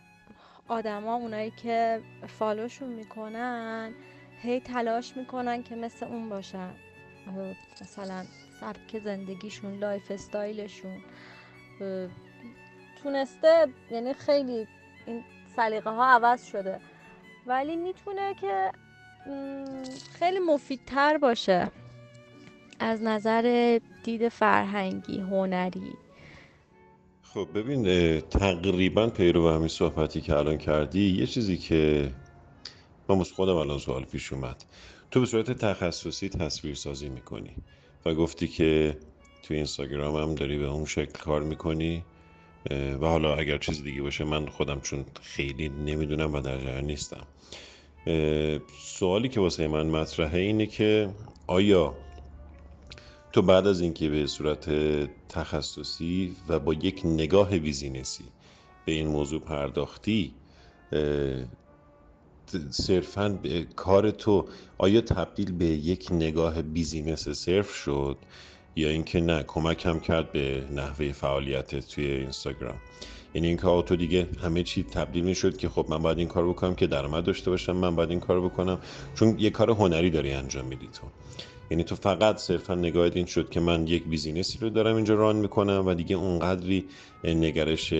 [0.68, 2.00] آدما اونایی که
[2.38, 3.92] follow شون می‌کنن
[4.42, 6.70] هی تلاش می‌کنن که مثل اون باشن.
[7.80, 8.24] مثلا
[8.62, 10.98] سبک زندگیشون lifestyle شون
[13.02, 14.66] تونسته یعنی خیلی
[15.06, 15.24] این
[15.56, 16.80] سلیقه ها عوض شده.
[17.46, 18.72] ولی می‌تونه که
[20.18, 21.70] خیلی مفیدتر باشه
[22.80, 25.92] از نظر دید فرهنگی هنری.
[27.22, 32.10] خب ببین تقریبا پیرو همین صحبتی که الان کردی یه چیزی که
[33.08, 34.64] من خودم الان سوال پیش اومد.
[35.10, 37.56] تو به صورت تخصصی تصویر سازی می‌کنی.
[38.06, 38.96] و گفتی که
[39.42, 42.04] توی اینستاگرام هم داری به اون شکل کار می‌کنی.
[42.70, 47.26] و حالا اگر چیز دیگه باشه من خودم چون خیلی نمی‌دونم و در جریان نیستم.
[48.78, 51.10] سوالی که واسه من مطرحه اینه که
[51.46, 51.94] آیا
[53.32, 54.70] تو بعد از اینکه به صورت
[55.28, 58.24] تخصصی و با یک نگاه business ی
[58.84, 60.34] به این موضوع پرداختی
[62.70, 63.38] صرفا
[63.76, 68.16] کار تو آیا تبدیل به یک نگاه business صرف شد؟
[68.76, 72.76] یا اینکه نه کمک هم کرد به نحوه فعالیت توی اینستاگرام.
[73.34, 76.28] یعنی این کار تو دیگه همه چی تبدیل می شد که خب من باید این
[76.28, 78.78] کار بکنم که درآمد داشته باشم من باید این کار بکنم.
[79.14, 81.06] چون یه کار هنری داری انجام میدی تو.
[81.70, 85.36] یعنی تو فقط صرفا نگاهت این شد که من یک بیزینسی رو دارم اینجا ران
[85.36, 86.84] می‌کنم و دیگه اونقدری
[87.24, 87.94] نگرش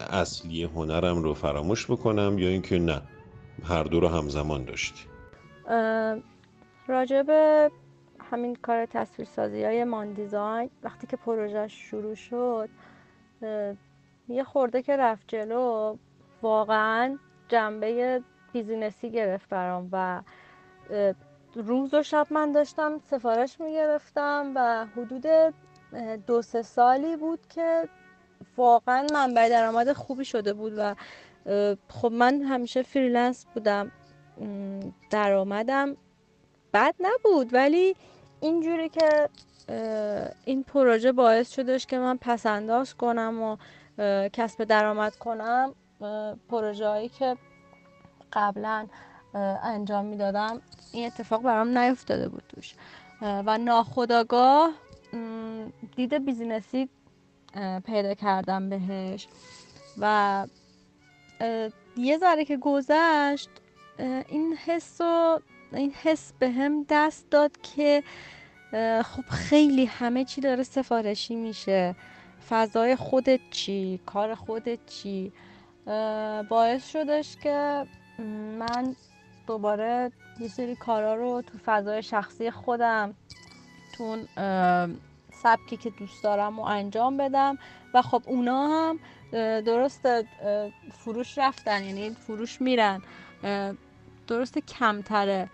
[0.00, 3.02] اصلی هنرم رو فراموش بکنم یا اینکه نه.
[3.64, 5.04] هر دو رو همزمان داشتی.
[6.88, 7.30] راجب
[8.30, 12.68] همین کار تصویرسازی های مان دیزاین وقتی که پروژه شروع شد
[14.28, 15.96] یه خورده که رفت جلو
[16.42, 18.22] واقعا جنبه
[18.52, 20.22] business ی گرفت برام و
[21.54, 25.26] روز و شب من داشتم سفارش می‌گرفتم و حدود
[26.26, 27.88] دو سه سالی بود که
[28.56, 30.94] واقعا منبع درآمد خوبی شده بود و
[31.88, 33.92] خب من همیشه freelance بودم
[35.10, 35.96] درآمدم.
[36.74, 37.96] بد نبود ولی
[38.40, 39.28] اینجوری که
[40.44, 43.56] این پروژه باعث شدش که من پس‌انداز کنم و
[44.28, 45.74] کسب درآمد کنم
[46.48, 47.36] پروژه هایی که
[48.32, 48.86] قبلا
[49.62, 50.60] انجام می‌دادم
[50.92, 52.74] این اتفاق برام نیفتاده بود توش.
[53.22, 54.70] و ناخداگاه
[55.96, 56.88] دید بیزینسی
[57.86, 59.28] پیدا کردم بهش.
[59.98, 60.46] و
[61.96, 63.50] یه ذره که گذشت
[64.28, 65.40] این حس و
[65.72, 68.02] این حس به هم دست داد که
[69.04, 71.94] خب خیلی همه چی داره سفارشی میشه.
[72.48, 75.32] فضای خودت چی؟ کار خودت چی؟
[76.48, 77.86] باعث شدش که
[78.58, 78.96] من
[79.46, 83.14] دوباره یه سری کارا رو تو فضای شخصی خودم
[83.96, 84.16] تو
[85.42, 87.58] سبکی که دوست دارم و انجام بدم.
[87.94, 88.98] و خب اونا هم
[89.32, 90.08] درست
[90.92, 93.02] فروش رفتن یعنی فروش میرن.
[94.26, 95.50] درست کمتره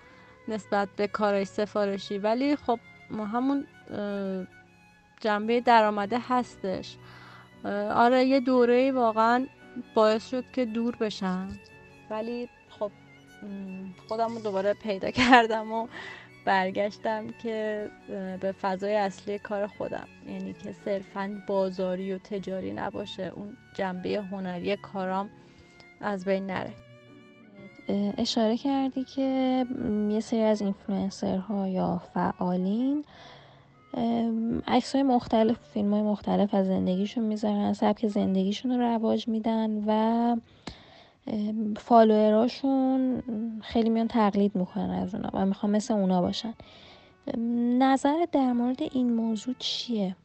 [0.48, 2.78] نسبت به کارهای سفارشی ولی خب
[3.10, 3.66] ما همون
[5.20, 6.96] جنبه درآمده هستش.
[7.94, 9.46] آره یه دوره واقعا
[9.94, 11.48] باعث شد که دور بشم.
[12.10, 12.90] ولی خب
[14.08, 15.88] خودم دوباره پیدا کردم و
[16.46, 17.88] برگشتم که
[18.40, 20.06] به فضای اصلی کار خودم.
[20.28, 25.30] یعنی که صرفا بازاری و تجاری نباشه اون جنبه هنری کارام
[26.00, 26.72] از بین نره.
[28.18, 29.66] اشاره کردی که
[30.10, 33.04] یه سری از اینفلوئنسرها یا فعالین
[34.66, 40.36] عکس های مختلف فیلم های مختلف از زندگیشون می‌ذارن سبک زندگیشون رو رواج میدن و
[41.76, 43.22] فالووراشون
[43.60, 46.54] خیلی میان تقلید می‌کنن از اونا و می‌خوام مثل اونا باشن.
[47.78, 50.16] نظر در مورد این موضوع چیه؟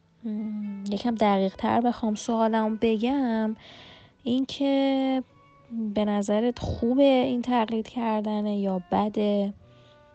[0.90, 3.56] یکم دقیق تر بخوام سوالم بگم.
[4.22, 5.22] اینکه
[5.94, 9.54] به نظرت خوبه این تقلید کردنه یا بده؟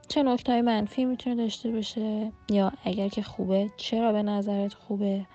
[0.08, 5.26] چه نکته های منفی می‌تونه داشته باشه؟ یا اگر که خوبه چرا به نظرت خوبه؟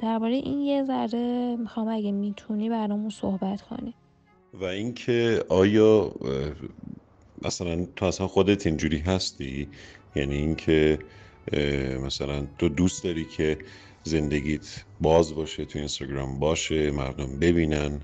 [0.00, 3.94] درباره این یه ذره می‌خوام اگه می‌تونی برامون صحبت کنی.
[4.54, 6.12] و اینکه آیا
[7.42, 9.68] مثلا تو اصلا خودت اینجوری هستی؟
[10.14, 10.98] یعنی اینکه
[12.04, 13.58] مثلا تو دوست داری که
[14.04, 18.00] زندگیت باز باشه تو اینستاگرام باشه مردم ببینن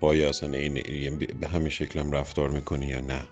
[0.00, 3.22] با یا اصلا این به همین شکلم رفتار می‌کنی یا نه؟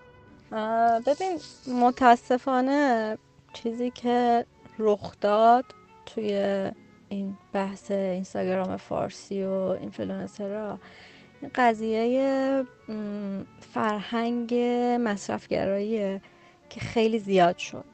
[0.99, 1.39] ببین
[1.81, 3.17] متاسفانه
[3.53, 4.45] چیزی که
[4.79, 5.65] رخ داد
[6.05, 6.33] توی
[7.09, 10.79] این بحث اینستاگرام فارسی و اینفلوئنسرها
[11.55, 12.65] قضیه
[13.59, 14.53] فرهنگ
[15.01, 16.21] مصرفگرایی
[16.69, 17.85] که خیلی زیاد شد.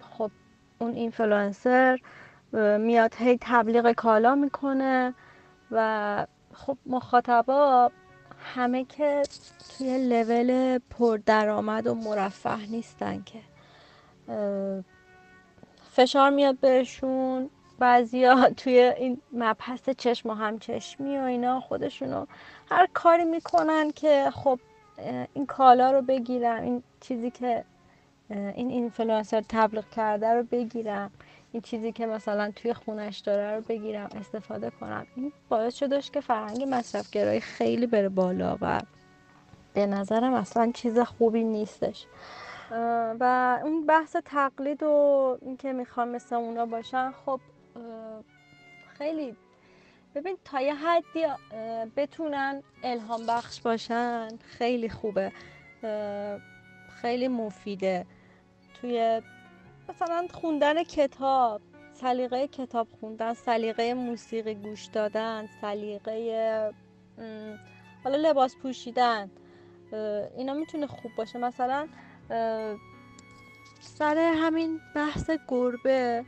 [0.00, 0.30] خب
[0.78, 1.98] اون اینفلوئنسر
[2.78, 5.14] میاد هی تبلیغ کالا می‌کنه
[5.70, 7.90] و خب مخاطبا
[8.54, 9.22] همه که
[9.78, 13.40] توی لول پردرآمد و مرفه نیستن که.
[15.92, 17.50] فشار میاد بهشون.
[17.80, 22.26] بعضیا توی این مبحث چشم و همچشمی و اینا خودشونو
[22.70, 24.60] هر کاری می‌کنن که خب
[25.34, 27.64] این کالا رو بگیرن این چیزی که
[28.30, 31.10] این اینفلوئنسر تبلیغ کرده رو بگیرن
[31.52, 35.06] این چیزی که مثلا توی خونش داره رو بگیرم استفاده کنم.
[35.16, 38.80] این باعث شدش که فرهنگ مصرفگرایی خیلی بره بالا و
[39.74, 42.06] به نظرم اصلا چیز خوبی نیستش.
[43.20, 47.40] و اون بحث تقلید و اینکه می‌خوام مثل اونا باشن خب
[49.00, 49.36] خیلی
[50.14, 51.26] ببین تا یه حدی
[51.96, 55.32] بتونن الهام بخش باشن خیلی خوبه
[57.02, 58.06] خیلی مفیده.
[58.74, 59.22] توی
[59.88, 61.60] مثلا خوندن کتاب
[61.92, 66.70] سلیقه کتاب خوندن سلیقه موسیقی گوش دادن سلیقه
[68.04, 69.30] حالا لباس پوشیدن
[70.36, 71.38] اینا می‌تونه خوب باشه.
[71.38, 71.88] مثلا
[73.80, 76.24] سر همین بحث گربه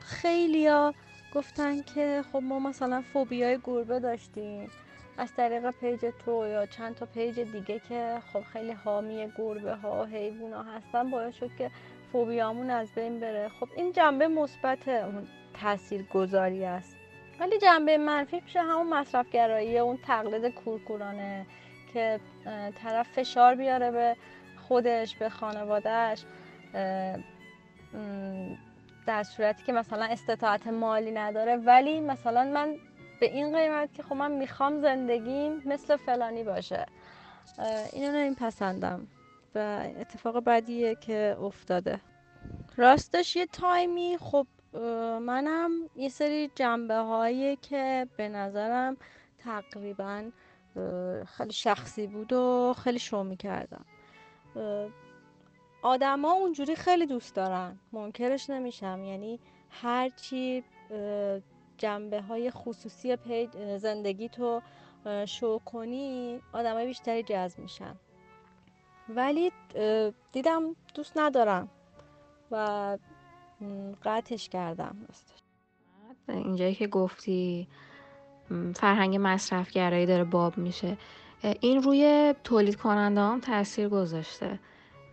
[0.00, 0.94] خیلیا
[1.34, 4.70] گفتن که خب ما مثلا فوبیای گربه داشتیم.
[5.18, 10.04] از طریق page تو یا چند تا page دیگه که خب خیلی حامی گربه ها
[10.04, 11.70] حیوان هستن باعث شد که
[12.12, 13.48] فوبیامون از بین بره.
[13.48, 15.28] خب این جنبه مثبت اون
[15.60, 16.96] تاثیر گذاری است.
[17.40, 21.46] ولی جنبه منفی میشه همون مصرفگرایی اون تقلید کورکورانه
[21.92, 22.20] که
[22.82, 24.16] طرف فشار بیاره به
[24.68, 26.24] خودش به خانوادهش
[29.06, 32.76] در صورتی که مثلا استطاعت مالی نداره ولی مثلا من
[33.20, 36.86] به این قیمت که خب من می‌خوام زندگیم مثل فلانی باشه.
[37.92, 39.06] اینو این پسندم
[39.54, 42.00] و اتفاق بعدیه که افتاده.
[42.76, 44.46] راستش یه تایمی خب
[45.20, 48.96] منم یه سری جنبه هایی که به نظرم
[49.38, 50.30] تقریبا
[51.36, 53.84] خیلی شخصی بود و خیلی شو می‌کردم.
[55.82, 57.78] آدما اونجوری خیلی دوست دارن.
[57.92, 59.04] منکرش نمیشم.
[59.04, 60.64] یعنی هرچی
[61.78, 63.16] جنبه های خصوصی
[63.78, 64.62] زندگی تو
[65.26, 67.94] شو کنی آدمای بیشتری جذب میشن.
[69.08, 69.52] ولی
[70.32, 71.68] دیدم دوست ندارم
[72.50, 72.98] و
[74.04, 74.96] قطعش کردم
[76.28, 77.68] اینجایی که گفتی
[78.74, 80.96] فرهنگ مصرفگرایی داره باب میشه
[81.60, 84.58] این روی تولید کننده تاثیر گذاشته.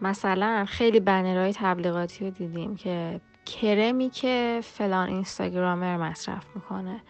[0.02, 7.02] مثلا خیلی بنرهای تبلیغاتی رو دیدیم که کرمی که فلان اینستاگرامر مصرف می‌کنه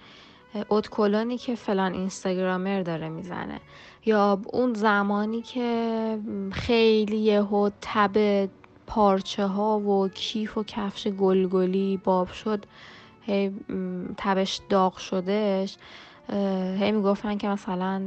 [0.72, 3.62] ادکلونی که فلان اینستاگرامر داره می‌زنه
[4.06, 6.20] یا اون زمانی که
[6.52, 8.50] خیلی یهو تب
[8.88, 12.66] پارچه ها و کیف و کفش گلگلی باب شد
[13.22, 13.52] هی
[14.18, 15.78] تبش داغ شدهش
[16.80, 18.02] هی می‌گفتن که مثلا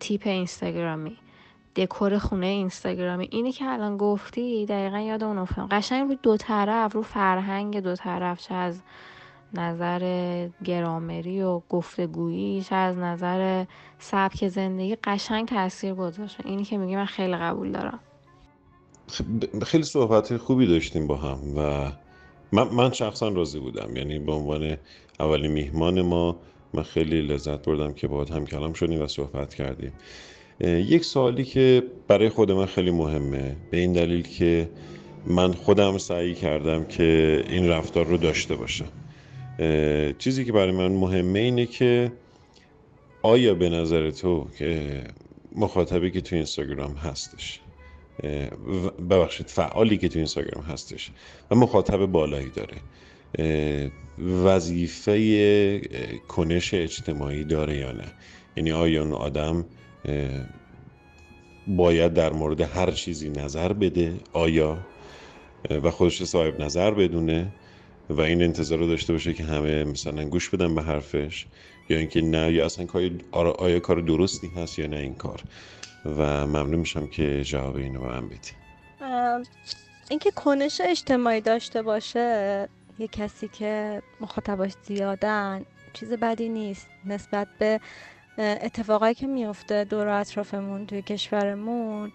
[0.00, 1.16] تیپ اینستاگرامی.
[1.76, 3.28] دکور خونه اینستاگرامی.
[3.32, 7.96] اینی که الان گفتی دقیقا یاد اون افتادم قشنگ رو دو طرف رو فرهنگ دو
[7.96, 8.80] طرف چه از
[9.54, 13.64] نظر گرامری و گفتگویی چه از نظر
[13.98, 18.00] سبک زندگی قشنگ تاثیر گذاشته اینی که میگی من خیلی قبول دارم.
[19.66, 21.92] خیلی صحبت خوبی داشتیم با هم و
[22.52, 23.96] من, من شخصا راضی بودم.
[23.96, 24.76] یعنی به عنوان
[25.20, 26.36] اولین میهمان ما
[26.74, 29.92] من خیلی لذت بردم که باید هم کلام شدیم و صحبت کردیم.
[30.60, 33.56] یک سوالی که برای خود من خیلی مهمه.
[33.70, 34.70] به این دلیل که
[35.26, 38.88] من خودم سعی کردم که این رفتار رو داشته باشم.
[40.18, 42.12] چیزی که برای من مهمه اینه که
[43.22, 45.02] آیا به نظر تو که
[45.52, 47.60] مخاطبی که تو اینستاگرام هستش
[49.10, 51.10] ببخشید فعالی که تو اینستاگرام هستش
[51.50, 52.76] و مخاطب بالایی داره
[54.44, 55.80] وظیفه
[56.28, 58.04] کنش اجتماعی داره یا نه؟
[58.56, 59.64] یعنی آیا اون آدم
[61.66, 64.14] باید در مورد هر چیزی نظر بده.
[64.32, 64.78] آیا؟
[65.70, 67.52] و خودش صاحب نظر بدونه
[68.10, 71.46] و این انتظار رو داشته باشه که همه مثلا گوش بدن به حرفش
[71.88, 72.86] یا اینکه نه یا اصلا
[73.58, 75.42] آیا کار درستی هست یا نه این کار.
[76.04, 78.50] و ممنون میشم که جواب اینو به من بدی.
[80.10, 86.86] اینکه کنش اجتماعی داشته باشه یه کسی که مخاطباش زیادن چیز بدی نیست.
[87.04, 87.80] نسبت به
[88.38, 92.12] اتفاقایی که میفته دور اطرافمون توی کشورمون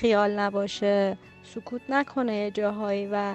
[0.00, 3.34] خیال نباشه سکوت نکنه جاهایی و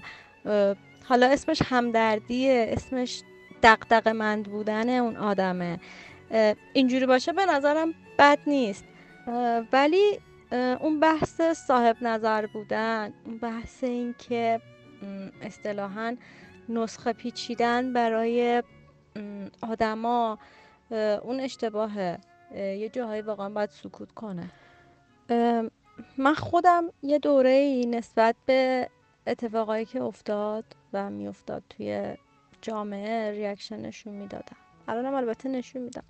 [1.06, 3.22] حالا اسمش همدردیه اسمش
[3.64, 5.80] دقدق مند بودن اون آدمه.
[6.74, 8.84] اینجوری باشه به نظرم بد نیست.
[9.74, 10.20] ولی
[10.52, 14.62] اون بحث صاحب نظر بودن اون بحث این که
[15.42, 16.16] اصطلاحا
[16.70, 18.64] نسخه پیچیدن برای
[19.62, 20.40] آدما
[20.94, 22.18] اون اشتباهه.
[22.56, 24.50] یه جاهایی واقعا باید سکوت کنه.
[26.18, 28.90] من خودم یه دوره ای نسبت به
[29.28, 30.64] اتفاقایی که افتاد
[30.94, 32.16] و میافتاد توی
[32.62, 34.56] جامعه ریاکشن نشون می‌دادم
[34.88, 36.04] الانم البته نشون میدم.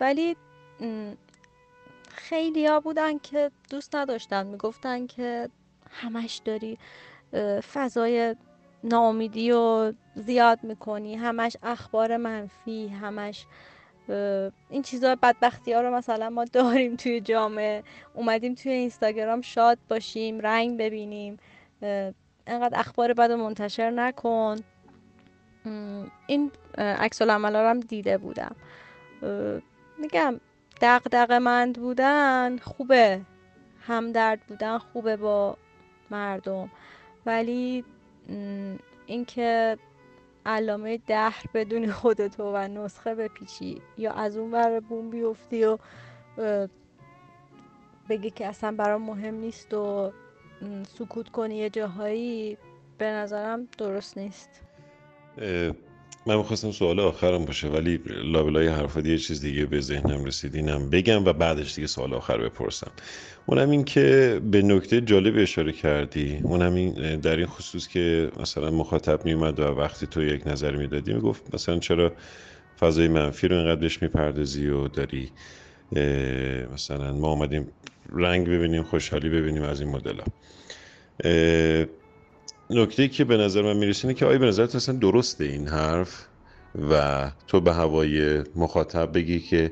[0.00, 0.36] ولی
[2.08, 4.46] خیلی ها بودن که دوست نداشتن.
[4.46, 5.48] می‌گفتن که
[5.90, 6.78] همش داری
[7.72, 8.36] فضای
[8.84, 11.16] ناامیدی و زیاد می‌کنی.
[11.16, 13.46] همش اخبار منفی همش
[14.70, 17.82] این چیزا بدبختی ها رو مثلا ما داریم توی جامعه
[18.14, 21.38] اومدیم توی اینستاگرام شاد باشیم رنگ ببینیم.
[22.46, 24.56] انقدر اخبار بد منتشر نکن.
[26.26, 28.56] این عکس العملا رو هم دیده بودم.
[29.98, 30.40] میگم
[30.80, 33.20] دغدغه مند بودن خوبه.
[33.86, 35.56] همدرد بودن خوبه با
[36.10, 36.70] مردم.
[37.26, 37.84] ولی
[39.06, 39.78] اینکه
[40.46, 45.78] علامه دهر بدون خودتو و نسخه بپیچی یا از اون ور بوم بیفتی و
[48.08, 50.12] بگی که اصلا برام مهم نیست و
[50.98, 52.58] سکوت کنی یه جاهایی
[52.98, 54.50] به نظرم درست نیست.
[56.30, 60.90] من می‌خواستم سوال آخرم باشه ولی لابلای حرفات یه چیز دیگه به ذهنم رسید اینم
[60.90, 62.90] بگم و بعدش دیگه سوال آخر بپرسم.
[63.46, 68.70] اونم این که به نکته جالب اشاره کردی اونم این در این خصوص که مثلا
[68.70, 72.12] مخاطب میومد و وقتی تو یک نظر می‌دادی می‌گفت مثلا چرا
[72.80, 75.30] فضای منفی رو اینقدر بهش می‌پردازی و داری
[76.74, 77.68] مثلا ما آمدیم
[78.12, 80.20] رنگ ببینیم خوشحالی ببینیم از این مدل
[82.70, 86.26] نکته که به نظر من می‌رسه اینه که آیا به نظر اصلا درسته این حرف؟
[86.90, 89.70] و تو به هوای مخاطب بگی که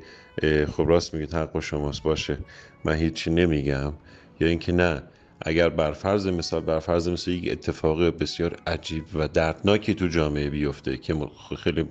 [0.73, 2.39] خب راست میگید حق شماست باشه.
[2.85, 3.93] من هیچی نمیگم.
[4.41, 5.03] یا اینکه نه
[5.43, 10.51] اگر بر فرض مثال بر فرض مثال یک اتفاق بسیار عجیب و دردناکی تو جامعه
[10.51, 11.15] بیفته که
[11.65, 11.85] خیلی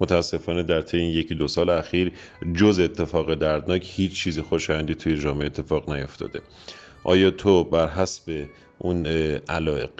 [0.00, 2.12] متاسفانه در طی این یکی دو سال اخیر
[2.54, 6.40] جز اتفاق دردناک هیچ چیز خوشایندی توی جامعه اتفاق نیفتاده.
[7.04, 8.46] آیا تو بر حسب
[8.82, 9.06] اون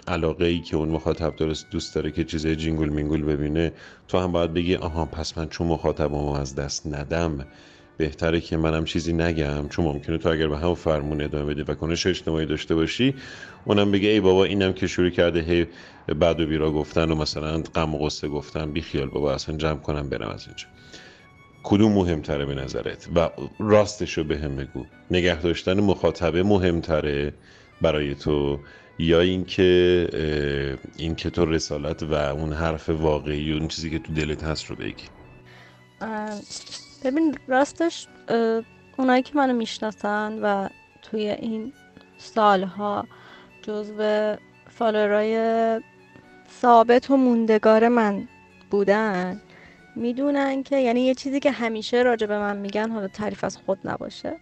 [0.07, 3.73] علاقه ای که اون مخاطب درست دوست داره که چیزای جینگول مینگول ببینه
[4.07, 7.45] تو هم باید بگی آها پس من چون مخاطبمو از دست ندم
[7.97, 9.67] بهتره که منم چیزی نگم.
[9.69, 13.15] چون ممکنه تو اگر به همون فرمون ادامه بدی و کنش اجتماعی داشته باشی
[13.65, 15.67] اونم بگه ای بابا اینم که شروع کرده هی
[16.15, 19.79] بعد و بیرا گفتن و مثلا غم و غصه گفتن بی خیال بابا اصلا جمع
[19.79, 20.65] کنم برم از اینجا.
[21.63, 23.29] کدوم مهمتره به نظرت؟ و
[23.59, 24.85] راستش رو به هم بگو.
[25.11, 27.33] نگه داشتن مخاطبه مهمتره.
[27.81, 28.59] برای تو
[28.99, 34.43] یا اینکه اینکه تو رسالت و اون حرف واقعی و اون چیزی که تو دلت
[34.43, 35.03] هست رو بگی.
[37.03, 38.07] ببین راستش
[38.97, 40.69] اونایی که منو می‌شناسن و
[41.01, 41.73] توی این
[42.17, 43.07] سالها
[43.61, 44.35] جزو
[44.69, 45.35] فالورای
[46.61, 48.27] ثابت و موندگار من
[48.71, 49.41] بودن
[49.95, 53.79] می‌دونن که یعنی یه چیزی که همیشه راجع به من میگن حالا تعریف از خود
[53.85, 54.33] نباشه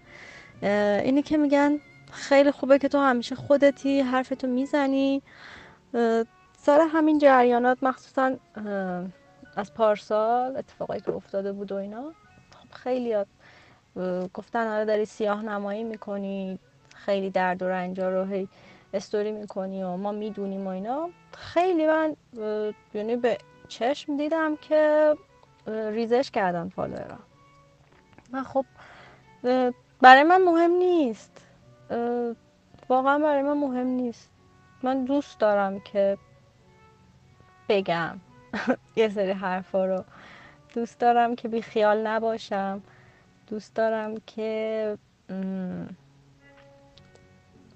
[1.03, 1.79] اینی که میگن
[2.11, 5.21] خیلی خوبه که تو همیشه خودتی حرفتو می‌زنی.
[6.57, 8.37] سر همین جریانات مخصوصا
[9.55, 12.13] از پارسال اتفاقایی که افتاده بود و اینا
[12.59, 13.15] خب خیلی
[14.33, 16.59] گفتن آره داری سیاه نمایی می‌کنی
[16.95, 18.47] خیلی درد و رنجا رو هی
[18.93, 21.09] استوری می‌کنی و ما می‌دونیم و اینا.
[21.37, 22.15] خیلی من
[22.93, 23.37] یعنی به
[23.67, 25.13] چشم دیدم که
[25.67, 27.17] ریزش کردن فالوورا
[28.33, 28.65] و خب
[30.01, 31.41] برای من مهم نیست.
[32.89, 34.29] واقعا برای من مهم نیست.
[34.83, 36.17] من دوست دارم که
[37.69, 38.19] بگم.
[38.95, 40.03] یه سری حرفا رو.
[40.73, 42.81] دوست دارم که بی خیال نباشم.
[43.47, 44.97] دوست دارم که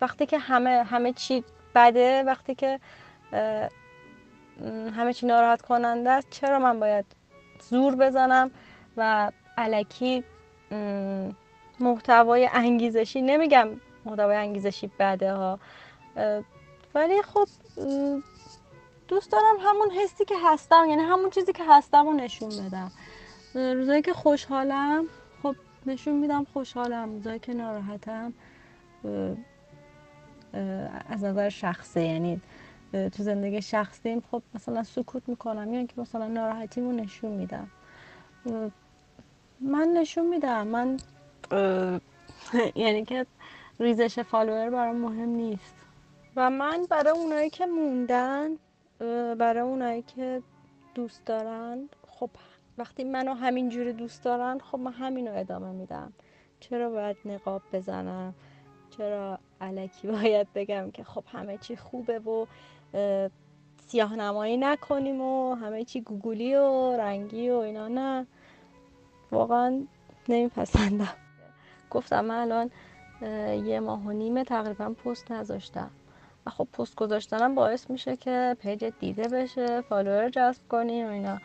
[0.01, 1.43] وقتی که همه همه چی
[1.76, 2.80] بده وقتی که
[4.95, 7.05] همه چی ناراحت کننده است چرا من باید
[7.70, 8.51] زور بزنم
[8.97, 10.24] و علکی
[11.80, 13.70] محتوای انگیزشی؟ نمیگم
[14.06, 15.60] محتوای انگیزشی بده ها.
[16.95, 17.47] ولی خب
[19.08, 22.91] دوست دارم همون حسی که هستم یعنی همون چیزی که هستم رو نشون بدم.
[23.56, 25.06] روزایی که خوشحالم
[25.43, 27.12] خب نشون میدم خوشحالم.
[27.12, 28.34] روزایی که ناراحتم
[31.10, 32.41] از نظر شخصه یعنی
[32.91, 37.68] تو زندگی شخصیم خب مثلا سکوت می‌کنم یا که مثلا ناراحتیمو نشون میدم.
[39.60, 40.97] من نشون میدم من
[42.76, 43.26] یعنی که
[43.80, 45.76] ریزش فالوور برام مهم نیست.
[46.36, 48.50] و من برای اونایی که موندن
[49.36, 50.42] برای اونایی که
[50.96, 52.30] دوست دارن خب
[52.78, 56.14] وقتی منو همینجوری دوست دارن خب من همینو ادامه میدم.
[56.60, 58.34] چرا باید نقاب بزنم؟
[58.98, 62.46] چرا علکی باید بگم که خب همه چی خوبه و
[63.88, 68.28] سیاه نمایی نکنیم و همه چی گوگلی و رنگی و اینا نه.
[69.32, 69.84] واقعا
[70.30, 71.16] نمیپسندم.
[71.90, 72.72] گفتم من الان
[73.66, 75.89] یه ماه و نیمه تقریبا پست نذاشتم.
[76.45, 81.38] و خب پست گذاشتنم باعث میشه که page دیده بشه follower جذب کنیم و اینا.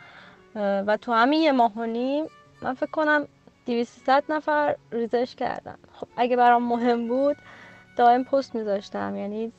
[0.55, 2.25] و تو همین یه ماه و نیم
[2.61, 3.27] من فکر کنم
[3.65, 5.75] 200 نفر ریزش کردن.
[5.93, 7.37] خب اگه برام مهم بود
[7.97, 9.15] دائم پست میذاشتم.
[9.15, 9.51] یعنی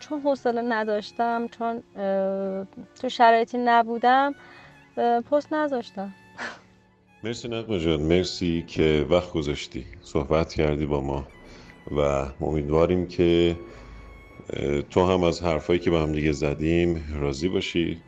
[0.00, 1.82] چون حوصله نداشتم چون
[3.00, 4.34] تو شرایطی نبودم
[5.30, 6.12] پست نذاشتم.
[7.26, 8.02] مرسی نغمه جان.
[8.02, 9.84] مرسی که وقت گذاشتی.
[10.02, 11.26] صحبت کردی با ما
[11.96, 13.56] و امیدواریم که
[14.90, 17.98] تو هم از حرفایی که با هم دیگه زدیم راضی باشی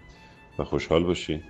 [0.59, 1.41] و خوشحال باشی.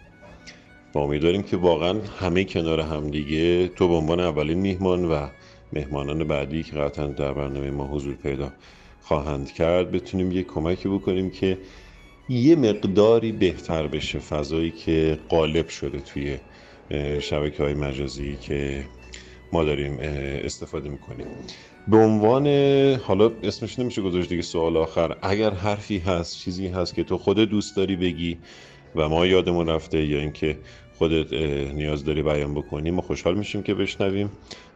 [0.94, 5.26] و امیدواریم که واقعا همه کنار همدیگه تو به عنوان اولین میهمان و
[5.72, 8.52] مهمانان بعدی که قطعا در برنامه ما حضور پیدا
[9.02, 11.58] خواهند کرد بتونیم یه کمکی بکنیم که
[12.28, 16.38] یه مقداری بهتر بشه فضایی که قالب شده توی
[17.20, 18.84] شبکه های مجازی که
[19.52, 19.98] ما داریم
[20.44, 21.26] استفاده می‌کنیم.
[21.88, 22.46] به عنوان
[22.96, 25.16] حالا اسمش نمیشه گذاشت دیگه سوال آخر.
[25.22, 28.38] اگر حرفی هست چیزی هست که تو خودت دوست داری بگی
[28.96, 30.58] و ما یادمون رفته یا اینکه
[30.98, 31.32] خودت
[31.72, 34.30] نیاز داری بیان بکنیم ما خوشحال میشیم که بشنویم.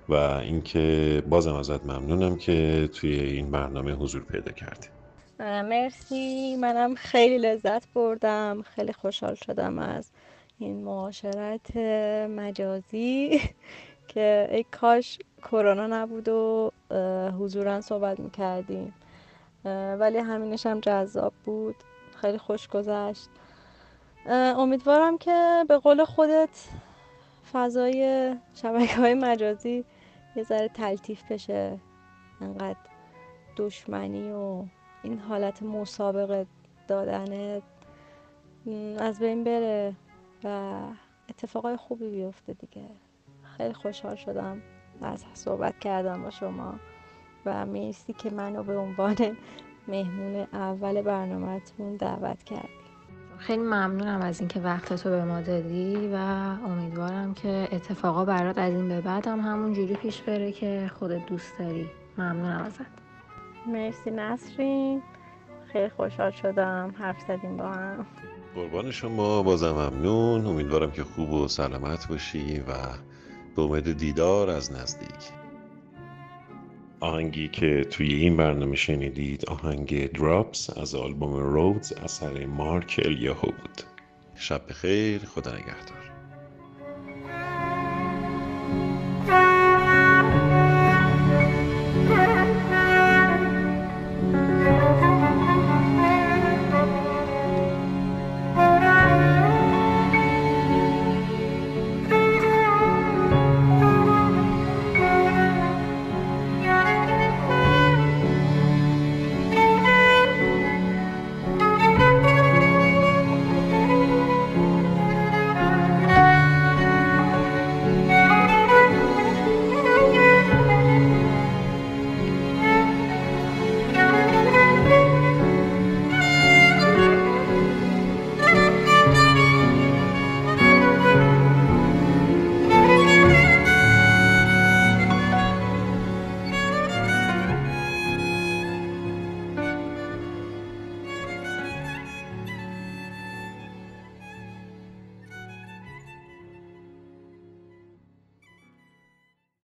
[0.09, 4.87] و اینکه بازم ازت ممنونم که توی این برنامه حضور پیدا کردی.
[5.41, 6.57] مرسی.
[6.57, 8.65] منم خیلی لذت بردم.
[8.75, 10.11] خیلی خوشحال شدم از
[10.65, 11.77] این معاشرت
[12.27, 13.41] مجازی
[14.09, 16.73] که ای کاش کرونا نبود و
[17.41, 18.95] حضورا صحبت می‌کردیم.
[19.99, 21.77] ولی همینش هم جذاب بود.
[22.17, 23.29] خیلی خوش گذشت.
[24.27, 26.69] امیدوارم که به قول خودت
[27.53, 29.85] فضای شبکه های مجازی
[30.37, 31.79] یه ذره تلطیف بشه.
[32.41, 32.79] انقدر
[33.57, 34.65] دشمنی و
[35.03, 36.47] این حالت مسابقه
[36.89, 37.61] دادن
[38.99, 39.95] از بین بره.
[40.45, 40.79] و
[41.29, 42.89] اتفاقای خوبی بیفته دیگه.
[43.57, 44.63] خیلی خوشحال شدم
[45.03, 46.75] از صحبت کردم با شما
[47.47, 49.17] و مرسی که منو به عنوان
[49.89, 52.69] مهمون اول برنامهتون دعوت کردی.
[53.39, 56.17] خیلی ممنونم از اینکه وقت تو به ما دادی و
[56.67, 61.27] امیدوارم که اتفاقا برات از این به بعد هم همون جوری پیش بره که خودت
[61.27, 61.91] دوست داری.
[62.19, 62.87] ممنونم ازت.
[63.67, 65.03] مرسی نسرین.
[65.67, 66.95] خیلی خوشحال شدم.
[66.99, 68.07] حرف زدیم با هم.
[68.55, 70.47] قربان شما بازم ممنون.
[70.47, 72.75] امیدوارم که خوب و سلامت باشی و
[73.57, 75.33] به امید دیدار از نزدیک.
[77.01, 83.83] آهنگی که توی این برنامه شنیدید آهنگ دراپس از آلبوم رودز اثر مارک الیاهو بود.
[84.35, 86.02] شب بخیر خدا نگهدار.